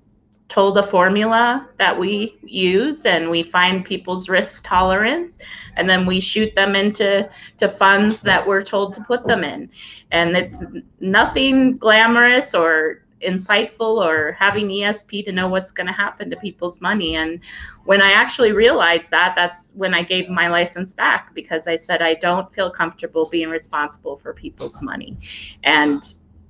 told 0.48 0.78
a 0.80 0.88
formula 0.88 1.70
that 1.78 1.98
we 1.98 2.40
use 2.42 3.06
and 3.06 3.30
we 3.30 3.44
find 3.44 3.86
people's 3.86 4.28
risk 4.30 4.66
tolerance 4.66 5.38
and 5.76 5.88
then 5.88 6.08
we 6.08 6.20
shoot 6.20 6.54
them 6.56 6.76
into 6.76 7.30
to 7.60 7.70
funds 7.70 8.20
that 8.22 8.46
we're 8.46 8.64
told 8.64 8.96
to 8.96 9.02
put 9.04 9.24
them 9.28 9.44
in 9.44 9.70
and 10.12 10.36
it's 10.36 10.64
nothing 11.00 11.78
glamorous 11.78 12.56
or 12.56 13.04
insightful 13.22 14.04
or 14.04 14.32
having 14.34 14.68
ESP 14.68 15.26
to 15.26 15.32
know 15.32 15.48
what's 15.48 15.72
going 15.72 15.88
to 15.88 15.94
happen 15.94 16.30
to 16.30 16.38
people's 16.38 16.82
money. 16.82 17.16
And 17.16 17.42
when 17.86 18.02
I 18.02 18.12
actually 18.12 18.52
realized 18.52 19.12
that, 19.12 19.34
that's 19.36 19.74
when 19.76 19.94
I 19.94 20.04
gave 20.04 20.30
my 20.30 20.48
license 20.48 20.94
back 20.94 21.34
because 21.34 21.68
I 21.68 21.76
said 21.76 22.02
I 22.02 22.16
don't 22.16 22.52
feel 22.54 22.70
comfortable 22.70 23.28
being 23.30 23.50
responsible 23.50 24.18
for 24.18 24.34
people's 24.34 24.82
money 24.82 25.18
and 25.64 26.02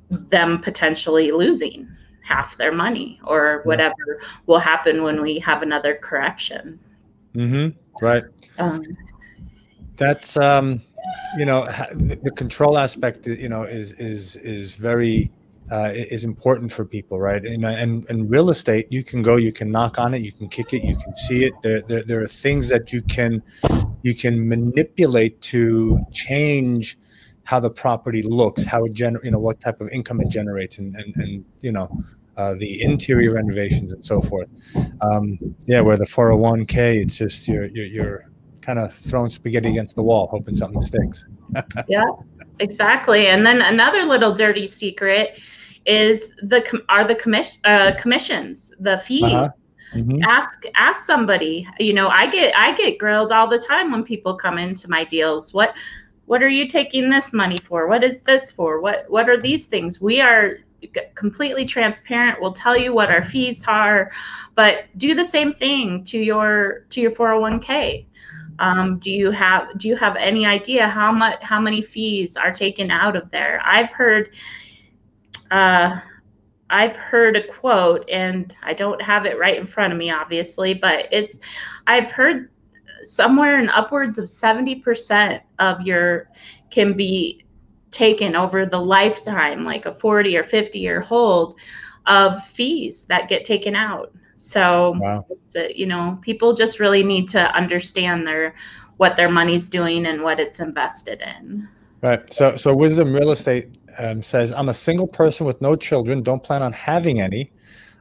them 0.10 0.60
potentially 0.60 1.32
losing 1.32 1.88
half 2.24 2.58
their 2.58 2.72
money 2.72 3.20
or 3.26 3.62
whatever 3.64 4.22
will 4.46 4.60
happen 4.60 5.04
when 5.04 5.22
we 5.22 5.40
have 5.40 5.62
another 5.62 5.96
correction. 5.96 6.80
Mm-hmm. 7.36 8.06
Right. 8.06 8.24
Um, 8.58 8.84
that's 9.96 10.38
um, 10.38 10.82
you 11.38 11.46
know 11.46 11.66
the 11.66 12.32
control 12.36 12.78
aspect. 12.78 13.28
You 13.28 13.50
know 13.50 13.64
is 13.64 13.94
is 13.94 14.36
is 14.38 14.76
very 14.76 15.32
uh, 15.72 15.92
is 15.94 16.24
important 16.24 16.72
for 16.72 16.86
people, 16.86 17.20
right? 17.20 17.46
And, 17.46 17.64
and 17.66 18.10
and 18.10 18.30
real 18.30 18.50
estate, 18.50 18.88
you 18.90 19.04
can 19.04 19.22
go, 19.22 19.36
you 19.36 19.52
can 19.52 19.72
knock 19.72 20.00
on 20.00 20.14
it, 20.14 20.22
you 20.22 20.32
can 20.32 20.50
kick 20.50 20.74
it, 20.74 20.84
you 20.84 20.96
can 20.96 21.16
see 21.16 21.44
it. 21.44 21.54
There, 21.62 21.82
there, 21.82 22.04
there 22.04 22.22
are 22.22 22.28
things 22.28 22.70
that 22.70 22.92
you 22.92 23.02
can 23.04 23.44
you 24.02 24.16
can 24.16 24.48
manipulate 24.48 25.42
to 25.42 26.00
change 26.12 26.98
how 27.50 27.60
the 27.60 27.70
property 27.70 28.22
looks, 28.22 28.64
how 28.64 28.86
it 28.86 28.94
gener, 28.94 29.24
you 29.24 29.32
know, 29.32 29.40
what 29.40 29.60
type 29.60 29.82
of 29.82 29.90
income 29.90 30.22
it 30.22 30.30
generates, 30.30 30.78
and 30.78 30.96
and, 30.96 31.16
and 31.16 31.44
you 31.62 31.72
know, 31.72 31.90
uh, 32.38 32.54
the 32.54 32.84
interior 32.84 33.32
renovations 33.32 33.92
and 33.92 34.06
so 34.06 34.22
forth. 34.22 34.48
Um, 35.02 35.40
yeah, 35.66 35.82
where 35.82 35.98
the 35.98 36.06
401k, 36.06 37.02
it's 37.02 37.18
just 37.18 37.48
you're 37.48 37.66
you're, 37.66 37.88
you're 37.88 38.32
kind 38.62 38.78
of 38.78 38.94
throwing 38.94 39.32
spaghetti 39.32 39.68
against 39.68 39.96
the 39.96 40.04
wall, 40.04 40.28
hoping 40.28 40.56
something 40.56 40.80
sticks. 40.80 41.28
yeah, 41.88 42.04
exactly. 42.60 43.30
And 43.30 43.44
then 43.44 43.64
another 43.64 44.04
little 44.04 44.36
dirty 44.36 44.68
secret 44.68 45.40
is 45.88 46.32
the 46.44 46.62
are 46.88 47.08
the 47.08 47.16
commission 47.16 47.62
uh, 47.66 47.94
commissions, 48.00 48.76
the 48.80 49.00
fees. 49.00 49.24
Uh-huh. 49.24 49.50
Mm-hmm. 49.96 50.22
Ask 50.22 50.66
ask 50.76 51.04
somebody. 51.04 51.68
You 51.80 51.96
know, 51.96 52.10
I 52.10 52.30
get 52.30 52.54
I 52.56 52.78
get 52.78 53.00
grilled 53.00 53.32
all 53.32 53.50
the 53.50 53.58
time 53.58 53.92
when 53.92 54.04
people 54.04 54.36
come 54.36 54.60
into 54.60 54.88
my 54.88 55.04
deals. 55.04 55.52
What 55.52 55.74
what 56.30 56.44
are 56.44 56.48
you 56.48 56.68
taking 56.68 57.10
this 57.10 57.34
money 57.34 57.58
for? 57.68 57.88
What 57.88 58.04
is 58.04 58.20
this 58.20 58.52
for? 58.52 58.80
What 58.80 59.06
what 59.10 59.28
are 59.28 59.42
these 59.42 59.66
things? 59.66 60.00
We 60.00 60.22
are 60.22 60.58
completely 61.16 61.66
transparent. 61.66 62.40
We'll 62.40 62.54
tell 62.54 62.78
you 62.78 62.94
what 62.94 63.10
our 63.10 63.24
fees 63.24 63.64
are, 63.68 64.12
but 64.54 64.84
do 64.98 65.16
the 65.16 65.26
same 65.26 65.54
thing 65.54 66.04
to 66.04 66.20
your 66.20 66.86
to 66.92 67.02
your 67.02 67.10
401k. 67.10 68.06
Um, 68.60 69.00
do 69.00 69.10
you 69.10 69.32
have 69.32 69.76
do 69.80 69.88
you 69.88 69.96
have 69.96 70.16
any 70.18 70.46
idea 70.46 70.88
how 70.88 71.12
much 71.12 71.42
how 71.42 71.60
many 71.60 71.82
fees 71.82 72.38
are 72.38 72.54
taken 72.54 72.92
out 72.92 73.16
of 73.16 73.32
there? 73.32 73.60
I've 73.66 73.90
heard 73.90 74.30
uh, 75.50 76.00
I've 76.70 76.96
heard 76.96 77.38
a 77.38 77.48
quote, 77.48 78.08
and 78.08 78.56
I 78.62 78.76
don't 78.76 79.02
have 79.02 79.26
it 79.26 79.40
right 79.40 79.58
in 79.58 79.66
front 79.66 79.94
of 79.94 79.98
me, 79.98 80.12
obviously, 80.12 80.76
but 80.76 81.08
it's 81.12 81.40
I've 81.88 82.12
heard 82.12 82.52
somewhere 83.04 83.60
in 83.60 83.70
upwards 83.70 84.18
of 84.18 84.26
70% 84.26 85.42
of 85.60 85.82
your 85.82 86.30
can 86.72 86.94
be 86.96 87.46
taken 87.92 88.36
over 88.36 88.66
the 88.66 88.80
lifetime, 88.80 89.64
like 89.66 89.86
a 89.86 89.96
40 89.96 90.38
or 90.38 90.44
50 90.44 90.80
year 90.80 91.02
hold 91.02 91.56
of 92.06 92.46
fees 92.48 93.06
that 93.06 93.30
get 93.30 93.46
taken 93.46 93.76
out. 93.76 94.14
So, 94.36 94.96
wow. 95.00 95.26
a, 95.56 95.78
you 95.78 95.86
know, 95.86 96.18
people 96.22 96.54
just 96.54 96.80
really 96.80 97.04
need 97.04 97.28
to 97.30 97.54
understand 97.56 98.26
their 98.26 98.56
what 98.98 99.16
their 99.16 99.30
money's 99.30 99.68
doing 99.68 100.06
and 100.06 100.22
what 100.22 100.40
it's 100.40 100.60
invested 100.60 101.22
in. 101.22 101.68
Right. 102.02 102.32
So, 102.32 102.56
so 102.56 102.76
Wisdom 102.76 103.14
Real 103.14 103.32
Estate 103.32 103.78
um, 103.98 104.22
says, 104.22 104.52
I'm 104.52 104.70
a 104.70 104.74
single 104.74 105.08
person 105.08 105.46
with 105.46 105.62
no 105.62 105.76
children, 105.76 106.22
don't 106.22 106.44
plan 106.44 106.62
on 106.62 106.74
having 106.74 107.22
any. 107.22 107.52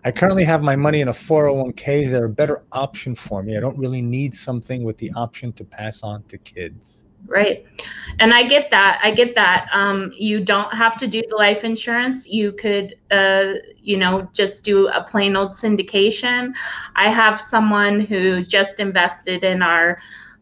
I 0.05 0.13
currently 0.13 0.45
have 0.45 0.63
my 0.63 0.77
money 0.77 1.01
in 1.01 1.09
a 1.09 1.13
401k. 1.13 2.05
Is 2.05 2.11
there 2.11 2.25
a 2.25 2.31
better 2.31 2.63
option 2.73 3.15
for 3.15 3.43
me? 3.43 3.57
I 3.57 3.61
don't 3.61 3.79
really 3.79 4.03
need 4.03 4.35
something 4.35 4.85
with 4.85 4.99
the 4.99 5.11
option 5.13 5.53
to 5.55 5.65
pass 5.65 6.03
on 6.03 6.23
to 6.25 6.39
kids. 6.39 7.05
Right. 7.27 7.67
And 8.21 8.33
I 8.33 8.45
get 8.45 8.71
that. 8.71 9.01
I 9.03 9.11
get 9.11 9.35
that. 9.35 9.69
Um, 9.73 10.13
you 10.15 10.43
don't 10.43 10.73
have 10.73 10.97
to 10.99 11.07
do 11.07 11.23
the 11.29 11.37
life 11.37 11.65
insurance. 11.65 12.27
You 12.27 12.53
could, 12.53 12.95
uh, 13.11 13.55
you 13.77 13.97
know, 13.97 14.29
just 14.33 14.65
do 14.65 14.89
a 14.89 15.03
plain 15.03 15.37
old 15.37 15.51
syndication. 15.51 16.53
I 16.97 17.11
have 17.11 17.41
someone 17.41 18.01
who 18.01 18.43
just 18.43 18.81
invested 18.81 19.45
in 19.45 19.63
our 19.63 19.99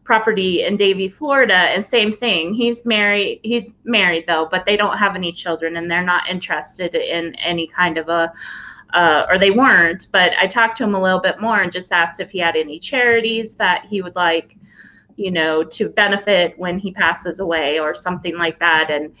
property 0.07 0.63
in 0.63 0.77
Davie, 0.77 1.09
Florida, 1.09 1.53
and 1.53 1.83
same 1.83 2.13
thing. 2.13 2.53
He's 2.53 2.85
married. 2.85 3.41
He's 3.43 3.75
married 3.83 4.23
though, 4.25 4.47
but 4.49 4.65
they 4.65 4.77
don't 4.77 4.97
have 4.97 5.15
any 5.15 5.33
children, 5.33 5.75
and 5.75 5.91
they're 5.91 6.01
not 6.01 6.29
interested 6.29 6.95
in 6.95 7.35
any 7.35 7.67
kind 7.67 7.97
of 7.97 8.07
a. 8.07 8.31
Uh, 8.97 9.27
or 9.29 9.37
they 9.37 9.51
weren't, 9.51 10.07
but 10.11 10.31
I 10.39 10.47
talked 10.47 10.75
to 10.77 10.83
him 10.83 10.95
a 10.95 11.01
little 11.01 11.19
bit 11.19 11.39
more 11.39 11.61
and 11.61 11.71
just 11.71 11.91
asked 11.91 12.19
if 12.19 12.31
he 12.31 12.39
had 12.39 12.55
any 12.55 12.79
charities 12.79 13.55
that 13.57 13.85
he 13.85 14.01
would 14.01 14.15
like, 14.15 14.57
you 15.17 15.29
know, 15.29 15.63
to 15.63 15.89
benefit 15.89 16.57
when 16.57 16.79
he 16.79 16.91
passes 16.91 17.39
away 17.39 17.79
or 17.79 17.93
something 17.93 18.35
like 18.37 18.57
that. 18.57 18.89
And 18.89 19.13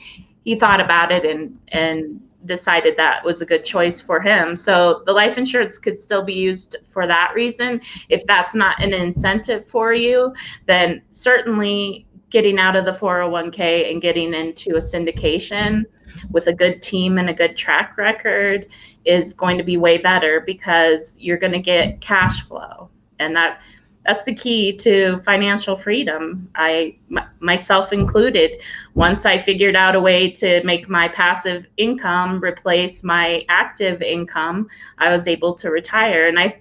he 0.43 0.55
thought 0.55 0.81
about 0.81 1.11
it 1.11 1.25
and 1.25 1.59
and 1.67 2.19
decided 2.45 2.97
that 2.97 3.23
was 3.23 3.41
a 3.41 3.45
good 3.45 3.63
choice 3.63 4.01
for 4.01 4.19
him. 4.19 4.57
So 4.57 5.03
the 5.05 5.13
life 5.13 5.37
insurance 5.37 5.77
could 5.77 5.99
still 5.99 6.25
be 6.25 6.33
used 6.33 6.75
for 6.87 7.05
that 7.05 7.33
reason. 7.35 7.79
If 8.09 8.25
that's 8.25 8.55
not 8.55 8.81
an 8.81 8.93
incentive 8.93 9.67
for 9.67 9.93
you, 9.93 10.33
then 10.65 11.03
certainly 11.11 12.06
getting 12.29 12.59
out 12.59 12.75
of 12.75 12.85
the 12.85 12.91
401k 12.91 13.91
and 13.91 14.01
getting 14.01 14.33
into 14.33 14.71
a 14.71 14.79
syndication 14.79 15.85
with 16.31 16.47
a 16.47 16.53
good 16.53 16.81
team 16.81 17.17
and 17.17 17.29
a 17.29 17.33
good 17.33 17.55
track 17.55 17.97
record 17.97 18.67
is 19.05 19.33
going 19.33 19.57
to 19.57 19.63
be 19.63 19.77
way 19.77 19.97
better 19.97 20.41
because 20.41 21.17
you're 21.19 21.37
going 21.37 21.53
to 21.53 21.59
get 21.59 22.01
cash 22.01 22.45
flow. 22.47 22.89
And 23.19 23.35
that 23.35 23.61
that's 24.05 24.23
the 24.23 24.33
key 24.33 24.75
to 24.77 25.19
financial 25.25 25.75
freedom. 25.75 26.49
I 26.55 26.95
m- 27.11 27.27
myself 27.41 27.91
included. 27.91 28.61
Once 28.93 29.25
I 29.25 29.37
figured 29.37 29.75
out 29.75 29.95
a 29.95 29.99
way 29.99 30.31
to 30.31 30.63
make 30.63 30.87
my 30.87 31.09
passive 31.09 31.65
income 31.75 32.41
replace 32.41 33.03
my 33.03 33.43
active 33.49 34.01
income, 34.01 34.69
I 34.97 35.11
was 35.11 35.27
able 35.27 35.55
to 35.55 35.71
retire. 35.71 36.29
And 36.29 36.39
I 36.39 36.57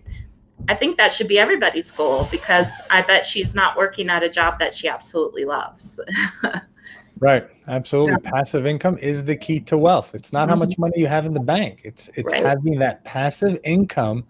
I 0.68 0.74
think 0.74 0.96
that 0.96 1.12
should 1.12 1.28
be 1.28 1.38
everybody's 1.38 1.90
goal 1.90 2.28
because 2.30 2.68
I 2.90 3.02
bet 3.02 3.24
she's 3.24 3.54
not 3.54 3.76
working 3.76 4.08
at 4.08 4.22
a 4.22 4.28
job 4.28 4.58
that 4.58 4.74
she 4.74 4.88
absolutely 4.88 5.44
loves. 5.44 6.00
right. 7.20 7.48
Absolutely. 7.68 8.16
Yeah. 8.24 8.30
Passive 8.30 8.66
income 8.66 8.98
is 8.98 9.24
the 9.24 9.36
key 9.36 9.60
to 9.60 9.78
wealth. 9.78 10.14
It's 10.14 10.32
not 10.32 10.42
mm-hmm. 10.42 10.50
how 10.50 10.56
much 10.56 10.70
mm-hmm. 10.70 10.82
money 10.82 10.94
you 10.98 11.06
have 11.06 11.26
in 11.26 11.34
the 11.34 11.40
bank. 11.40 11.82
It's 11.84 12.08
it's 12.14 12.32
right. 12.32 12.44
having 12.44 12.78
that 12.80 13.04
passive 13.04 13.58
income 13.64 14.24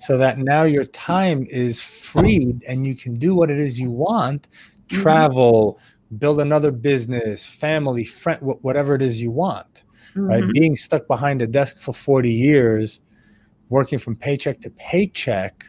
so 0.00 0.16
that 0.18 0.38
now 0.38 0.62
your 0.62 0.84
time 0.84 1.46
is 1.50 1.82
freed 1.82 2.64
and 2.64 2.86
you 2.86 2.94
can 2.94 3.14
do 3.18 3.34
what 3.34 3.50
it 3.50 3.58
is 3.58 3.78
you 3.78 3.90
want, 3.90 4.48
mm-hmm. 4.48 5.02
travel, 5.02 5.78
build 6.18 6.40
another 6.40 6.70
business, 6.70 7.46
family, 7.46 8.04
friend, 8.04 8.40
whatever 8.40 8.94
it 8.94 9.02
is 9.02 9.20
you 9.20 9.30
want. 9.30 9.84
Mm-hmm. 10.14 10.26
Right? 10.26 10.44
Being 10.52 10.76
stuck 10.76 11.06
behind 11.06 11.42
a 11.42 11.46
desk 11.46 11.78
for 11.78 11.92
40 11.92 12.30
years, 12.30 13.00
working 13.72 13.98
from 13.98 14.14
paycheck 14.14 14.60
to 14.60 14.70
paycheck, 14.70 15.64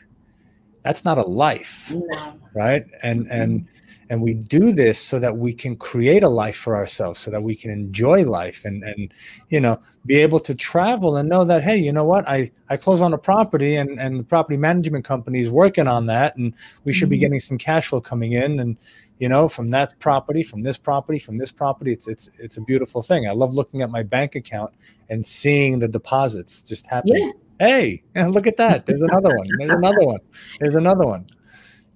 that's 0.83 1.05
not 1.05 1.17
a 1.17 1.23
life 1.23 1.91
no. 1.91 2.33
right? 2.53 2.85
And 3.01 3.27
and 3.31 3.65
and 4.09 4.21
we 4.21 4.33
do 4.33 4.73
this 4.73 4.99
so 4.99 5.17
that 5.17 5.37
we 5.37 5.53
can 5.53 5.77
create 5.77 6.21
a 6.21 6.29
life 6.29 6.57
for 6.57 6.75
ourselves 6.75 7.19
so 7.19 7.31
that 7.31 7.41
we 7.41 7.55
can 7.55 7.71
enjoy 7.71 8.23
life 8.25 8.65
and 8.65 8.83
and 8.83 9.13
you 9.49 9.61
know 9.61 9.79
be 10.05 10.15
able 10.15 10.41
to 10.41 10.53
travel 10.53 11.15
and 11.15 11.29
know 11.29 11.45
that 11.45 11.63
hey 11.63 11.77
you 11.77 11.93
know 11.93 12.03
what? 12.03 12.27
I 12.27 12.51
i 12.69 12.75
close 12.75 12.99
on 12.99 13.13
a 13.13 13.17
property 13.17 13.77
and 13.77 13.99
and 13.99 14.19
the 14.19 14.23
property 14.23 14.57
management 14.57 15.05
company 15.05 15.39
is 15.39 15.49
working 15.49 15.87
on 15.87 16.05
that 16.07 16.35
and 16.35 16.53
we 16.83 16.91
should 16.91 17.05
mm-hmm. 17.05 17.11
be 17.11 17.17
getting 17.19 17.39
some 17.39 17.57
cash 17.57 17.87
flow 17.87 18.01
coming 18.01 18.33
in 18.33 18.59
and 18.59 18.75
you 19.19 19.29
know 19.29 19.47
from 19.47 19.69
that 19.69 19.97
property 19.99 20.43
from 20.43 20.61
this 20.61 20.77
property 20.77 21.17
from 21.17 21.37
this 21.37 21.53
property. 21.53 21.93
It's 21.93 22.09
it's 22.09 22.29
it's 22.37 22.57
a 22.57 22.61
beautiful 22.61 23.01
thing. 23.01 23.29
I 23.29 23.31
love 23.31 23.53
looking 23.53 23.81
at 23.81 23.89
my 23.89 24.03
bank 24.03 24.35
account 24.35 24.73
and 25.09 25.25
seeing 25.25 25.79
the 25.79 25.87
deposits 25.87 26.61
just 26.61 26.85
happening. 26.87 27.27
Yeah 27.27 27.42
hey, 27.59 28.03
look 28.15 28.47
at 28.47 28.57
that. 28.57 28.85
There's 28.85 29.01
another 29.01 29.35
one. 29.35 29.47
There's 29.57 29.73
another 29.73 30.05
one. 30.05 30.19
There's 30.59 30.75
another 30.75 31.05
one. 31.05 31.27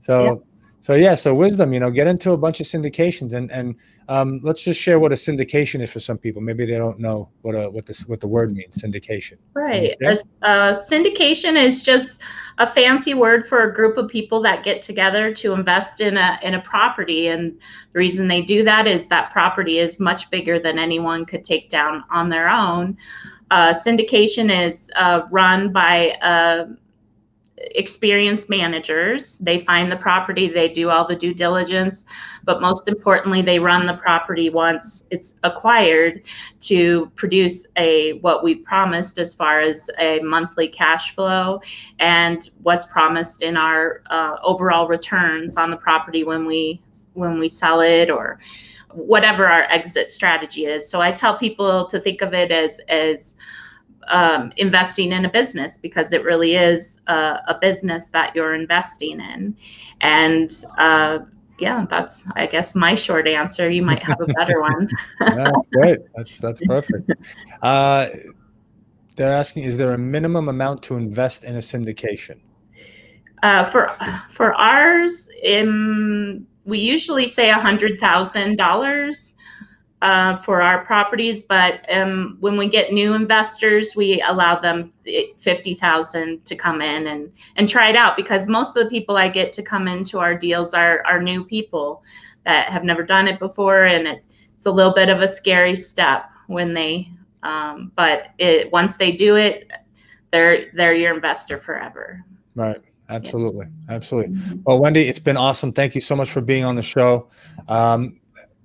So, 0.02 0.24
yeah. 0.24 0.36
so 0.82 0.94
yeah. 0.94 1.16
So 1.16 1.34
wisdom, 1.34 1.74
you 1.74 1.80
know, 1.80 1.92
get 1.92 2.08
into 2.08 2.32
a 2.32 2.38
bunch 2.38 2.60
of 2.62 2.68
syndications, 2.68 3.34
and 3.34 3.52
and 3.52 3.76
um, 4.10 4.40
let's 4.42 4.64
just 4.64 4.80
share 4.80 5.00
what 5.00 5.12
a 5.12 5.16
syndication 5.16 5.82
is 5.82 5.92
for 5.92 6.00
some 6.00 6.18
people. 6.18 6.42
Maybe 6.42 6.66
they 6.66 6.78
don't 6.78 7.00
know 7.00 7.30
what 7.42 7.56
a 7.56 7.70
what 7.70 7.86
this 7.86 8.08
what 8.08 8.22
the 8.22 8.28
word 8.28 8.54
means. 8.54 8.78
Syndication. 8.78 9.38
Right. 9.54 9.96
Yeah? 10.00 10.16
A, 10.44 10.74
syndication 10.74 11.62
is 11.62 11.84
just 11.84 12.22
a 12.58 12.72
fancy 12.72 13.14
word 13.14 13.48
for 13.48 13.70
a 13.70 13.74
group 13.74 13.98
of 13.98 14.10
people 14.10 14.42
that 14.42 14.64
get 14.64 14.82
together 14.82 15.34
to 15.34 15.54
invest 15.54 16.00
in 16.00 16.16
a 16.16 16.40
in 16.42 16.54
a 16.54 16.62
property, 16.62 17.28
and 17.28 17.60
the 17.92 18.00
reason 18.00 18.28
they 18.28 18.42
do 18.42 18.64
that 18.64 18.88
is 18.88 19.08
that 19.08 19.32
property 19.32 19.80
is 19.80 20.00
much 20.00 20.30
bigger 20.30 20.58
than 20.60 20.80
anyone 20.80 21.26
could 21.26 21.44
take 21.44 21.70
down 21.70 22.04
on 22.10 22.30
their 22.30 22.50
own. 22.50 22.98
Uh, 23.50 23.74
syndication 23.74 24.68
is 24.68 24.92
uh, 24.96 25.22
run 25.32 25.72
by 25.72 26.10
uh, 26.22 26.68
experienced 27.58 28.50
managers. 28.50 29.38
They 29.40 29.60
find 29.60 29.92
the 29.92 29.96
property, 29.96 30.48
they 30.48 30.70
do 30.70 30.90
all 30.90 31.08
the 31.08 31.16
due 31.16 31.34
diligence, 31.34 32.06
but 32.44 32.62
most 32.62 32.88
importantly, 32.88 33.42
they 33.42 33.58
run 33.60 33.88
the 33.88 33.96
property 33.96 34.50
once 34.50 35.08
it's 35.10 35.34
acquired 35.44 36.22
to 36.62 37.12
produce 37.16 37.66
a 37.76 38.20
what 38.20 38.44
we 38.44 38.56
promised 38.56 39.18
as 39.18 39.34
far 39.34 39.60
as 39.60 39.90
a 39.98 40.20
monthly 40.20 40.68
cash 40.68 41.16
flow 41.16 41.60
and 42.00 42.52
what's 42.62 42.86
promised 42.86 43.42
in 43.42 43.58
our 43.58 44.04
uh, 44.10 44.36
overall 44.44 44.88
returns 44.88 45.58
on 45.58 45.72
the 45.72 45.78
property 45.78 46.24
when 46.24 46.46
we 46.46 46.82
when 47.14 47.40
we 47.40 47.48
sell 47.48 47.82
it 47.82 48.10
or 48.12 48.40
whatever 48.98 49.46
our 49.46 49.64
exit 49.64 50.10
strategy 50.10 50.66
is. 50.66 50.90
So 50.90 51.02
I 51.02 51.12
tell 51.12 51.38
people 51.38 51.86
to 51.88 52.00
think 52.00 52.22
of 52.22 52.34
it 52.34 52.52
as 52.52 52.80
as 52.90 53.36
um, 54.08 54.52
investing 54.58 55.12
in 55.12 55.26
a 55.26 55.30
business 55.30 55.78
because 55.78 56.14
it 56.14 56.24
really 56.24 56.56
is 56.56 57.00
a, 57.08 57.40
a 57.48 57.58
business 57.60 58.08
that 58.08 58.36
you're 58.36 58.56
investing 58.56 59.20
in, 59.20 59.56
and 60.02 60.66
uh, 60.78 61.20
yeah, 61.60 61.86
that's 61.90 62.24
I 62.36 62.48
guess 62.48 62.74
my 62.76 62.96
short 62.96 63.28
answer. 63.28 63.70
You 63.70 63.84
might 63.84 64.04
have 64.04 64.20
a 64.22 64.28
better 64.28 64.62
one. 64.62 64.90
that's 65.20 65.58
great. 65.74 66.00
That's 66.16 66.38
that's 66.40 66.62
perfect. 66.66 67.12
Uh, 67.62 68.08
they're 69.16 69.34
asking, 69.34 69.64
is 69.64 69.78
there 69.78 69.94
a 69.94 69.98
minimum 69.98 70.48
amount 70.48 70.84
to 70.84 70.96
invest 70.96 71.44
in 71.44 71.56
a 71.56 71.60
syndication? 71.60 72.40
Uh, 73.44 73.64
for 73.66 73.92
for 74.32 74.54
ours, 74.54 75.28
in 75.44 76.46
we 76.68 76.80
usually 76.80 77.26
say 77.26 77.50
a 77.50 77.56
hundred 77.56 78.00
thousand 78.00 78.58
dollars 78.58 79.36
uh, 80.04 80.36
for 80.38 80.62
our 80.62 80.86
properties, 80.86 81.42
but 81.42 81.84
um, 81.92 82.38
when 82.40 82.56
we 82.56 82.70
get 82.70 82.94
new 82.94 83.14
investors, 83.14 83.96
we 83.96 84.22
allow 84.28 84.60
them 84.60 84.94
fifty 85.40 85.74
thousand 85.74 86.46
to 86.46 86.56
come 86.56 86.82
in 86.82 87.08
and 87.08 87.32
and 87.56 87.68
try 87.68 87.90
it 87.90 87.96
out 87.96 88.16
because 88.16 88.48
most 88.48 88.78
of 88.78 88.84
the 88.84 88.90
people 88.90 89.18
I 89.18 89.30
get 89.30 89.54
to 89.54 89.64
come 89.64 89.88
into 89.88 90.20
our 90.20 90.36
deals 90.36 90.74
are 90.74 91.04
are 91.06 91.22
new 91.24 91.44
people 91.44 92.04
that 92.46 92.70
have 92.70 92.84
never 92.84 93.02
done 93.02 93.28
it 93.28 93.40
before, 93.40 93.86
and 93.86 94.08
it, 94.08 94.24
it's 94.56 94.66
a 94.66 94.72
little 94.72 94.94
bit 94.94 95.10
of 95.10 95.22
a 95.22 95.28
scary 95.28 95.76
step 95.76 96.26
when 96.48 96.74
they, 96.74 97.10
um, 97.44 97.92
but 97.96 98.28
it 98.38 98.72
once 98.72 98.98
they 98.98 99.14
do 99.14 99.38
it, 99.38 99.72
they're 100.32 100.66
they're 100.74 100.94
your 100.94 101.16
investor 101.16 101.58
forever. 101.60 102.24
Right. 102.56 102.82
Absolutely. 103.10 103.68
Absolutely. 103.90 104.38
Well, 104.66 104.80
Wendy, 104.80 105.08
it's 105.08 105.20
been 105.20 105.38
awesome. 105.38 105.72
Thank 105.72 105.96
you 105.96 106.02
so 106.02 106.16
much 106.16 106.30
for 106.30 106.42
being 106.42 106.66
on 106.66 106.76
the 106.76 106.84
show. 106.84 107.30
Um, 107.68 108.20